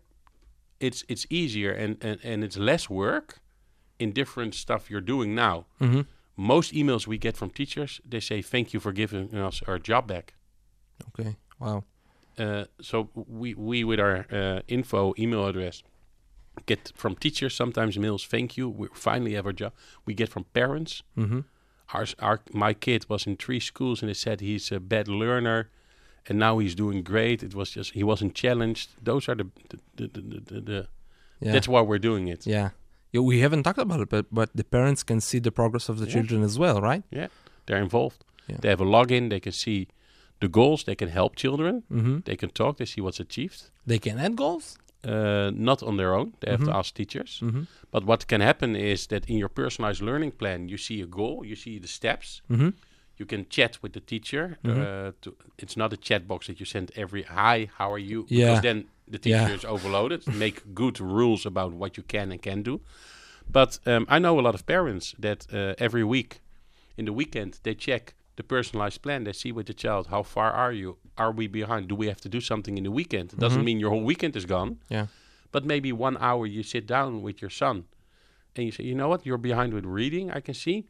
[0.80, 3.38] it's it's easier and, and, and it's less work
[3.98, 5.66] in different stuff you're doing now.
[5.80, 6.02] Mm-hmm.
[6.36, 10.06] Most emails we get from teachers, they say thank you for giving us our job
[10.06, 10.34] back.
[11.08, 11.36] Okay.
[11.58, 11.84] Wow.
[12.38, 15.82] Uh, so we we with our uh, info email address
[16.64, 19.72] get from teachers sometimes mails thank you we finally have our job.
[20.04, 21.02] We get from parents.
[21.16, 21.40] Mm-hmm.
[21.92, 25.70] Our, our my kid was in three schools and they said he's a bad learner,
[26.28, 27.42] and now he's doing great.
[27.42, 28.88] It was just he wasn't challenged.
[29.04, 30.86] Those are the the, the, the, the, the
[31.40, 31.52] Yeah.
[31.52, 32.46] that's why we're doing it.
[32.46, 32.70] yeah.
[33.12, 33.22] Yeah.
[33.22, 36.04] We haven't talked about it, but but the parents can see the progress of the
[36.06, 36.12] Yeah.
[36.14, 37.02] children as well, right?
[37.10, 37.28] Yeah,
[37.66, 38.24] they're involved.
[38.48, 38.58] Yeah.
[38.60, 39.28] They have a login.
[39.28, 39.86] They can see
[40.40, 40.84] the goals.
[40.84, 41.82] They can help children.
[41.90, 42.18] Mm-hmm.
[42.24, 42.76] They can talk.
[42.76, 43.70] They see what's achieved.
[43.86, 44.78] They can add goals.
[45.04, 46.32] Uh, not on their own.
[46.40, 46.66] They have Mhm.
[46.70, 47.38] to ask teachers.
[47.42, 47.62] Mm-hmm.
[47.90, 51.44] But what can happen is that in your personalized learning plan, you see a goal,
[51.46, 52.68] you see the steps, Mm-hmm.
[53.18, 54.58] You can chat with the teacher.
[54.62, 54.70] Mhm.
[54.78, 58.26] Uh, to, it's not a chat box that you send every hi, how are you?
[58.28, 58.46] Yeah.
[58.46, 59.54] Because then the teacher Yeah.
[59.54, 60.26] is overloaded.
[60.46, 62.80] Make good rules about what you can and can do.
[63.50, 66.40] But um, I know a lot of parents that uh, every week,
[66.96, 69.24] in the weekend, they check the personalized plan.
[69.24, 70.96] They see with the child how far are you?
[71.16, 71.88] Are we behind?
[71.88, 73.32] Do we have to do something in the weekend?
[73.32, 73.64] It doesn't Mhm.
[73.66, 74.78] mean your whole weekend is gone.
[74.90, 75.06] Yeah.
[75.52, 77.84] But maybe one hour you sit down with your son
[78.56, 80.84] and you say, you know what, you're behind with reading, I can see.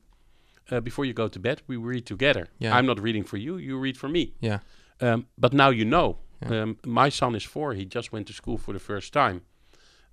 [0.70, 2.48] Uh, before you go to bed, we read together.
[2.58, 2.76] Yeah.
[2.76, 4.34] I'm not reading for you, you read for me.
[4.40, 4.58] Yeah.
[5.00, 6.18] Um, but now you know.
[6.42, 6.62] Yeah.
[6.62, 9.42] Um, my son is four, he just went to school for the first time.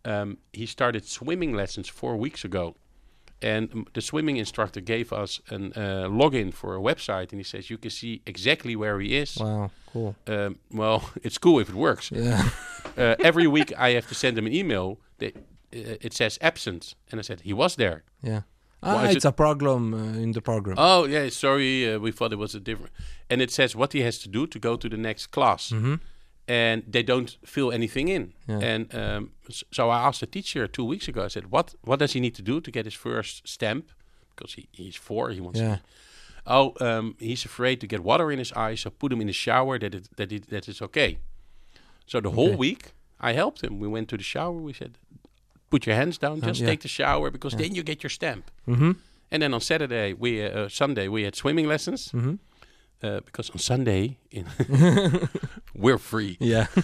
[0.06, 2.76] Um, he started swimming lessons four weeks ago.
[3.42, 7.44] And um, the swimming instructor gave us a uh, login for a website, and he
[7.44, 9.38] says you can see exactly where he is.
[9.38, 9.70] Wow.
[9.92, 10.16] Cool.
[10.28, 12.50] Um, well, it's cool if it works Yeah.
[12.98, 16.96] uh, every week I have to send him an email that uh, it says absent,
[17.12, 18.04] and I said he was there.
[18.22, 18.42] yeah.
[18.86, 20.76] Ah, it's it- a program uh, in the program.
[20.80, 22.92] Oh yeah, sorry, uh, we thought it was a different.
[23.30, 26.00] And it says what he has to do to go to the next class, Mhm.
[26.48, 28.34] and they don't fill anything in.
[28.48, 28.60] Yeah.
[28.74, 29.32] And um,
[29.72, 31.24] so I asked the teacher two weeks ago.
[31.26, 33.86] I said, "What what does he need to do to get his first stamp?
[34.36, 35.60] Because he, he's four, he wants.
[35.60, 35.76] Yeah.
[35.76, 35.82] To,
[36.48, 39.34] oh, um, he's afraid to get water in his eyes, so put him in the
[39.34, 39.80] shower.
[39.80, 41.18] That it that it that is okay.
[42.06, 42.92] So the whole week
[43.30, 43.80] I helped him.
[43.80, 44.60] We went to the shower.
[44.62, 44.98] We said,
[45.74, 46.42] "Put your hands down.
[46.42, 46.70] Just yeah.
[46.72, 48.92] take the shower because then you get your stamp." Mm-hmm.
[49.32, 52.36] And then on Saturday, we uh, Sunday we had swimming lessons Mm-hmm.
[53.06, 54.46] uh, because on Sunday in
[55.76, 56.38] we're free.
[56.40, 56.68] Yeah.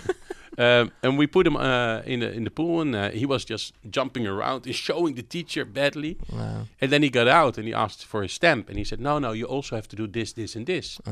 [0.57, 3.45] Um, and we put him uh, in the in the pool, and uh, he was
[3.45, 6.17] just jumping around and showing the teacher badly.
[6.33, 6.65] wow.
[6.81, 9.19] And then he got out and he asked for his stamp, and he said, "No,
[9.19, 11.11] no, you also have to do this, this, and this." Uh,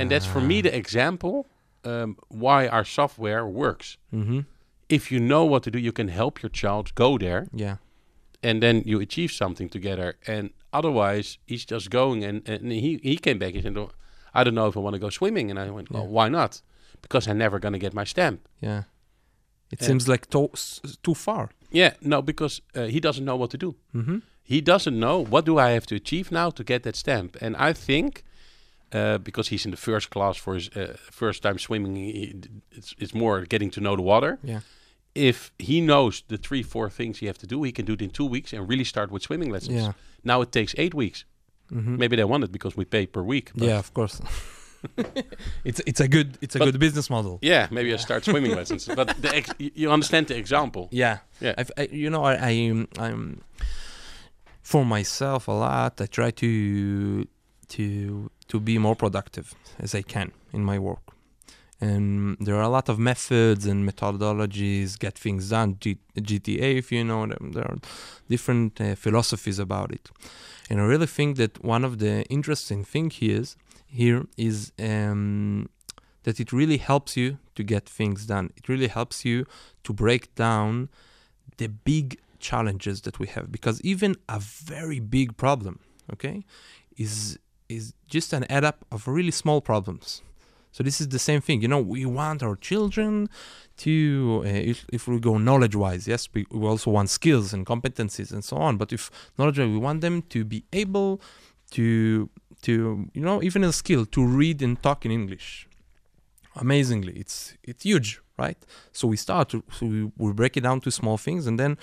[0.00, 1.46] And that's for me the example
[1.84, 3.96] um, why our software works.
[4.12, 4.40] Mm-hmm.
[4.94, 7.76] If you know what to do, you can help your child go there, Yeah.
[8.42, 10.14] and then you achieve something together.
[10.26, 12.24] And otherwise, he's just going.
[12.24, 13.90] And, and he, he came back and said, "Oh,
[14.34, 15.50] I don't know if I want to go swimming.
[15.50, 16.08] And I went, well, Yeah.
[16.10, 16.62] why not?
[17.02, 18.40] Because I'm never going to get my stamp.
[18.60, 18.82] Yeah.
[19.70, 19.86] It Yeah.
[19.86, 21.48] seems like to- s- too far.
[21.70, 23.74] Yeah, no, because uh, he doesn't know what to do.
[23.94, 24.18] Mm-hmm.
[24.42, 27.36] He doesn't know what do I have to achieve now to get that stamp.
[27.40, 28.22] And I think
[28.92, 32.34] uh, because he's in the first class for his uh, first time swimming, he,
[32.78, 34.38] it's, it's more getting to know the water.
[34.44, 34.60] Yeah.
[35.14, 38.02] If he knows the three, four things he have to do, he can do it
[38.02, 39.82] in two weeks and really start with swimming lessons.
[39.82, 39.92] Yeah.
[40.24, 41.24] Now it takes eight weeks.
[41.70, 41.96] Mm-hmm.
[41.98, 43.50] Maybe they want it because we pay per week.
[43.54, 44.20] Yeah, of course.
[45.64, 47.38] it's it's a good it's a But- good business model.
[47.42, 48.86] Yeah, maybe I start swimming lessons.
[48.86, 50.88] But the ex- you understand the example.
[50.90, 51.54] Yeah, Yeah.
[51.58, 53.40] I've, I, you know, I, I um, I'm
[54.62, 56.00] for myself a lot.
[56.00, 57.26] I try to
[57.68, 61.02] to to be more productive as I can in my work,
[61.82, 65.76] and there are a lot of methods and methodologies get things done.
[65.80, 67.78] G- GTD, if you know them, there are
[68.28, 70.10] different uh, philosophies about it,
[70.70, 73.56] and I really think that one of the interesting thing here is
[73.86, 75.68] here is um,
[76.22, 78.50] that it really helps you to get things done.
[78.56, 79.44] It really helps you
[79.84, 80.88] to break down
[81.58, 85.78] the big challenges that we have because even a very big problem
[86.12, 86.44] okay
[86.96, 90.22] is is just an add up of really small problems
[90.72, 91.60] so this is the same thing.
[91.60, 93.28] You know we want our children
[93.78, 97.64] to uh, if, if we go knowledge wise yes we, we also want skills and
[97.66, 98.78] competencies and so on.
[98.78, 101.20] But if knowledge we want them to be able
[101.72, 102.28] to
[102.62, 105.68] to you know even a skill to read and talk in english.
[106.56, 108.56] Amazingly it's it's huge right?
[108.92, 111.76] So we start to so we, we break it down to small things and then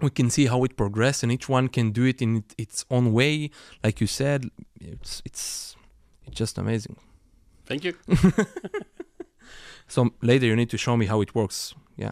[0.00, 3.12] we can see how it progresses and each one can do it in its own
[3.12, 3.50] way.
[3.84, 4.46] Like you said
[4.80, 5.76] it's it's
[6.26, 6.96] it's just amazing
[7.70, 7.94] Thank you.
[9.86, 12.10] so later you need to show me how it works yeah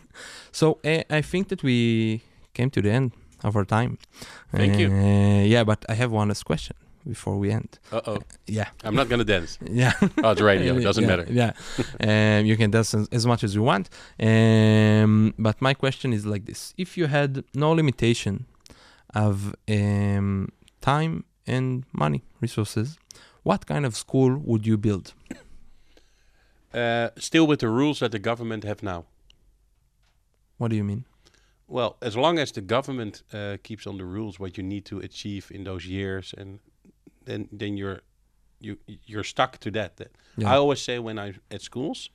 [0.52, 2.20] so uh, i think that we
[2.52, 3.12] came to the end
[3.44, 3.98] of our time
[4.52, 4.88] Thank you.
[4.90, 8.18] Uh, yeah but i have one last question before we end Uh oh.
[8.46, 9.58] yeah I'm not going to dance.
[9.82, 9.92] yeah
[10.22, 10.76] Oh, it's radio.
[10.76, 11.26] It doesn't yeah, matter.
[11.40, 11.52] Yeah,
[12.08, 13.88] um, you can dance as, as much as you want.
[14.20, 18.34] Um, but my question is like this: If you had no limitation
[19.26, 20.48] of um,
[20.80, 22.98] time and money resources,
[23.48, 25.14] what kind of school would you build?
[26.74, 29.04] Uh, still with the rules that the government have now.
[30.58, 31.04] What do you mean?
[31.66, 34.98] Well, as long as the government uh, keeps on the rules what you need to
[34.98, 36.58] achieve in those years, and
[37.24, 38.00] then then you're
[38.60, 38.76] you
[39.06, 39.96] you're stuck to that.
[39.96, 40.52] That- Yeah.
[40.54, 42.10] I always say when I'm at schools,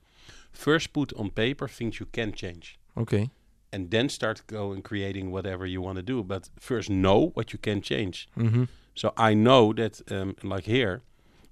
[0.51, 3.29] first put on paper things you can change, Okay.
[3.71, 6.23] and then start going creating whatever you want to do.
[6.23, 8.27] But first know what you can change.
[8.37, 8.63] Mm-hmm.
[8.95, 11.01] So I know that, um, like here,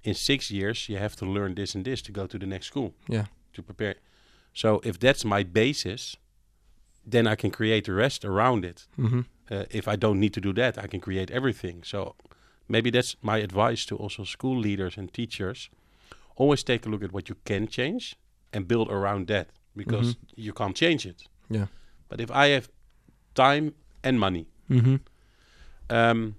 [0.04, 2.66] in six years you have to learn this and this to go to the next
[2.66, 3.26] school Yeah.
[3.54, 3.94] to prepare.
[4.54, 6.16] So if that's my basis,
[7.10, 8.86] then I can create the rest around it.
[8.98, 9.20] Mm-hmm.
[9.50, 11.82] Uh, if I don't need to do that, I can create everything.
[11.84, 12.14] So
[12.68, 15.70] maybe that's my advice to also school leaders and teachers.
[16.36, 18.16] Always take a look at what you can change
[18.52, 21.22] and build around that because you can't change it.
[21.50, 21.66] Yeah.
[22.08, 22.68] But if I have
[23.34, 23.72] time
[24.04, 24.96] and money, Mm-hmm.
[25.90, 26.34] um,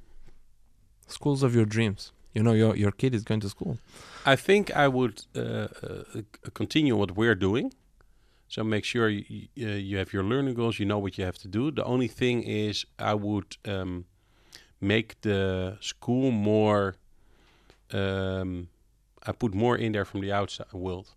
[1.08, 2.12] Schools of your dreams.
[2.34, 3.78] You know, your your kid is going to school.
[4.26, 6.22] I think I would uh, uh,
[6.54, 7.74] continue what we're doing.
[8.48, 10.80] So make sure you, uh, you have your learning goals.
[10.80, 11.72] You know what you have to do.
[11.72, 14.06] The only thing is, I would um,
[14.80, 16.96] make the school more.
[17.92, 18.70] Um,
[19.26, 21.16] I put more in there from the outside world.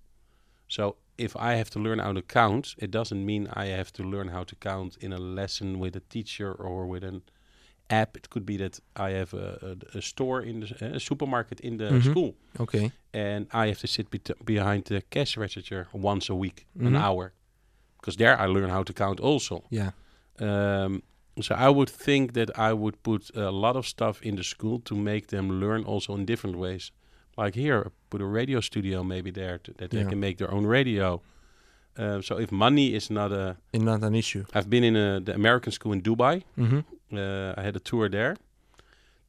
[0.69, 4.03] So if I have to learn how to count, it doesn't mean I have to
[4.03, 7.23] learn how to count in a lesson with a teacher or with an
[7.91, 8.17] app.
[8.17, 11.77] It could be that I have a, a, a store in the a supermarket in
[11.77, 12.03] the Mhm.
[12.11, 12.91] school Okay.
[13.13, 17.01] and I have to sit bet- behind the cash register once a week, an Mhm.
[17.01, 17.33] hour,
[18.01, 19.63] because there I learn how to count also.
[19.71, 19.91] Yeah.
[20.41, 21.03] Um,
[21.41, 24.81] so I would think that I would put a lot of stuff in the school
[24.81, 26.93] to make them learn also in different ways.
[27.39, 30.67] Like here, put a radio studio maybe there to, that they can make their own
[30.67, 31.21] radio.
[31.99, 34.45] Uh, so if money is not a, not an issue.
[34.55, 36.43] I've been in a, the American school in Dubai.
[36.59, 36.81] Mm-hmm.
[37.13, 38.37] Uh, I had a tour there.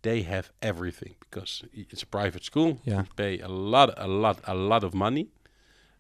[0.02, 2.80] They have everything because it's a private school.
[2.86, 3.02] Yeah.
[3.04, 5.28] You pay a lot, a lot, a lot of money.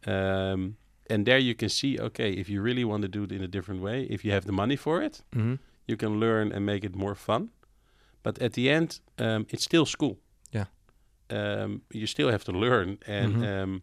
[0.05, 0.78] Um,
[1.09, 3.47] and there you can see, okay, if you really want to do it in a
[3.47, 5.55] different way, if you have the money for it, Mm-hmm.
[5.88, 7.49] you can learn and make it more fun.
[8.23, 10.17] But at the end, um, it's still school.
[10.51, 10.65] Yeah.
[11.30, 13.63] Um, you still have to learn, and Mhm.
[13.63, 13.82] um,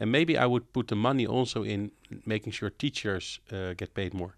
[0.00, 1.90] and maybe I would put the money also in
[2.24, 4.34] making sure teachers uh, get paid more.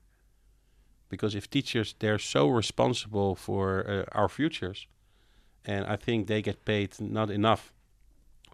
[1.10, 4.86] Because if teachers, they're so responsible for uh, our futures,
[5.64, 7.72] and I think they get paid not enough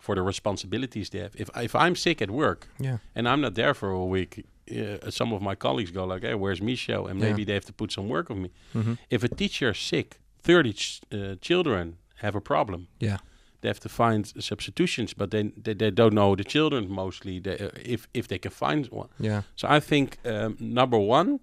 [0.00, 1.30] for the responsibilities they have.
[1.34, 2.98] If if I'm sick at work, Yeah.
[3.14, 6.34] and I'm not there for a week, uh, some of my colleagues go like, "Hey,
[6.34, 7.28] where's Michel?" And Yeah.
[7.30, 8.48] maybe they have to put some work on me.
[8.74, 8.94] Mm-hmm.
[9.10, 12.86] If a teacher is sick, thirty ch- uh, children have a problem.
[13.00, 13.18] Yeah.
[13.60, 17.40] They have to find substitutions, but they they, they don't know the children mostly.
[17.40, 19.42] They, uh, if if they can find one, Yeah.
[19.56, 21.38] so I think um, number one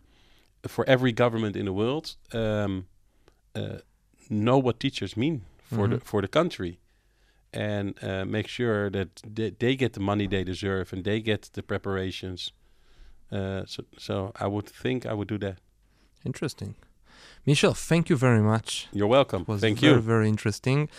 [0.68, 2.86] for every government in the world, um,
[3.56, 3.78] uh,
[4.30, 6.04] know what teachers mean for the Mhm.
[6.04, 6.80] for the country,
[7.52, 11.50] and uh, make sure that they, they get the money they deserve and they get
[11.54, 12.54] the preparations.
[13.32, 15.58] Uh, so, so I would think I would do that.
[16.26, 16.76] Interesting.
[17.46, 18.88] Michel, thank you very much.
[18.94, 19.44] You're welcome.
[19.46, 20.02] Thank very, you.
[20.02, 20.90] very interesting.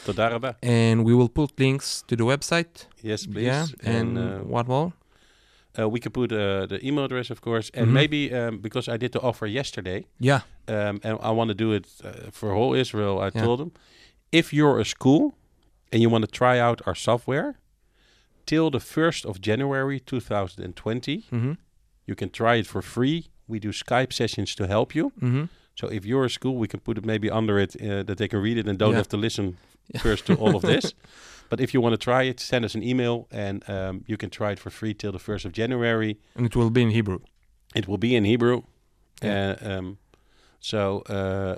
[0.62, 2.86] And we will put links to the website.
[3.02, 3.44] Yes, please.
[3.46, 3.66] Yeah.
[3.82, 4.92] And, uh, what more?
[5.78, 7.92] Uh, we can put uh, the email address, of course, and Mhm.
[7.92, 10.40] maybe um, because I did the offer yesterday, Yeah.
[10.68, 13.18] um, and I want to do it uh, for whole Israel.
[13.18, 13.44] I Yeah.
[13.44, 13.72] told them,
[14.32, 15.34] if you're a school
[15.92, 17.54] and you want to try out our software,
[18.46, 21.52] till the first of January 2020, Mm-hmm.
[22.06, 23.26] you can try it for free.
[23.46, 25.12] We do Skype sessions to help you.
[25.20, 25.44] Mm-hmm.
[25.74, 28.28] So if you're a school, we can put it maybe under it uh, that they
[28.28, 28.96] can read it and don't Yeah.
[28.98, 29.56] have to listen.
[29.98, 30.94] first to all of this.
[31.48, 34.30] But if you want to try it, send us an email and um, you can
[34.30, 36.18] try it for free till the first of January.
[36.34, 37.20] And it will be in Hebrew.
[37.74, 38.62] It will be in Hebrew.
[39.22, 39.56] Yeah.
[39.62, 39.98] Uh, um,
[40.64, 41.12] so uh,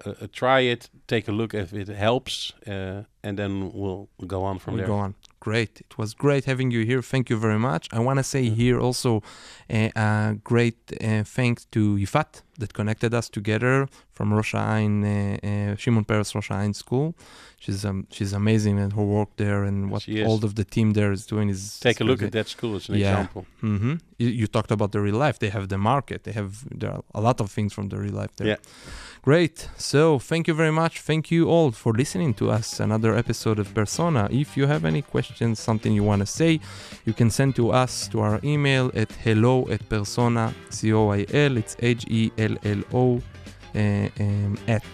[0.04, 4.58] uh, try it, take a look if it helps, uh, and then we'll go on
[4.58, 4.88] from we'll there.
[4.88, 5.14] go on.
[5.38, 5.80] Great.
[5.80, 7.02] It was great having you here.
[7.02, 7.88] Thank you very much.
[7.92, 9.22] I want to say here also
[9.70, 15.38] a, a great uh, thanks to Yifat that connected us together from Rosh Hain, uh,
[15.42, 17.14] uh, Shimon Peres Rosh Hain School.
[17.58, 21.10] She's um, she's amazing and her work there and what all of the team there
[21.12, 23.10] is doing is Take a look at that school as an Yeah.
[23.10, 23.42] example.
[23.60, 25.36] hmm You, you talked about the real life.
[25.44, 26.18] They have the market.
[26.26, 26.50] They have
[26.80, 28.48] there are a lot of things from the real life there.
[28.52, 28.58] Yeah.
[29.22, 29.56] Great.
[29.76, 30.94] So thank you very much.
[31.10, 32.68] Thank you all for listening to us.
[32.88, 34.22] Another episode of Persona.
[34.30, 36.60] If you have any questions, something you want to say,
[37.06, 41.20] you can send to us to our email at hello at persona c o i
[41.32, 41.52] l.
[41.62, 43.20] It's h e l l o
[43.74, 44.84] uh, um, at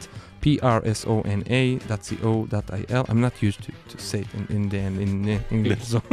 [0.40, 3.04] p-r-s-o-n-a dot c-o dot i-l.
[3.08, 5.82] I'm not used to, to say it in, in, the, in uh, English.
[5.84, 6.02] So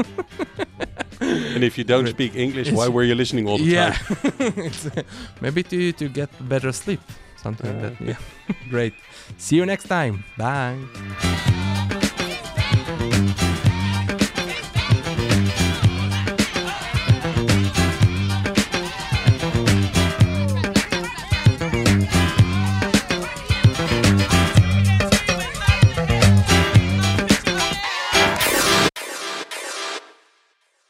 [1.22, 3.92] And if you don't speak English, why were you listening all the yeah.
[3.94, 4.72] time?
[4.98, 5.04] Uh,
[5.42, 7.02] maybe to, to get better sleep.
[7.42, 8.08] Something like Uh, that.
[8.08, 8.18] Yeah.
[8.70, 8.94] Great.
[9.38, 10.24] See you next time.
[10.38, 11.56] Bye.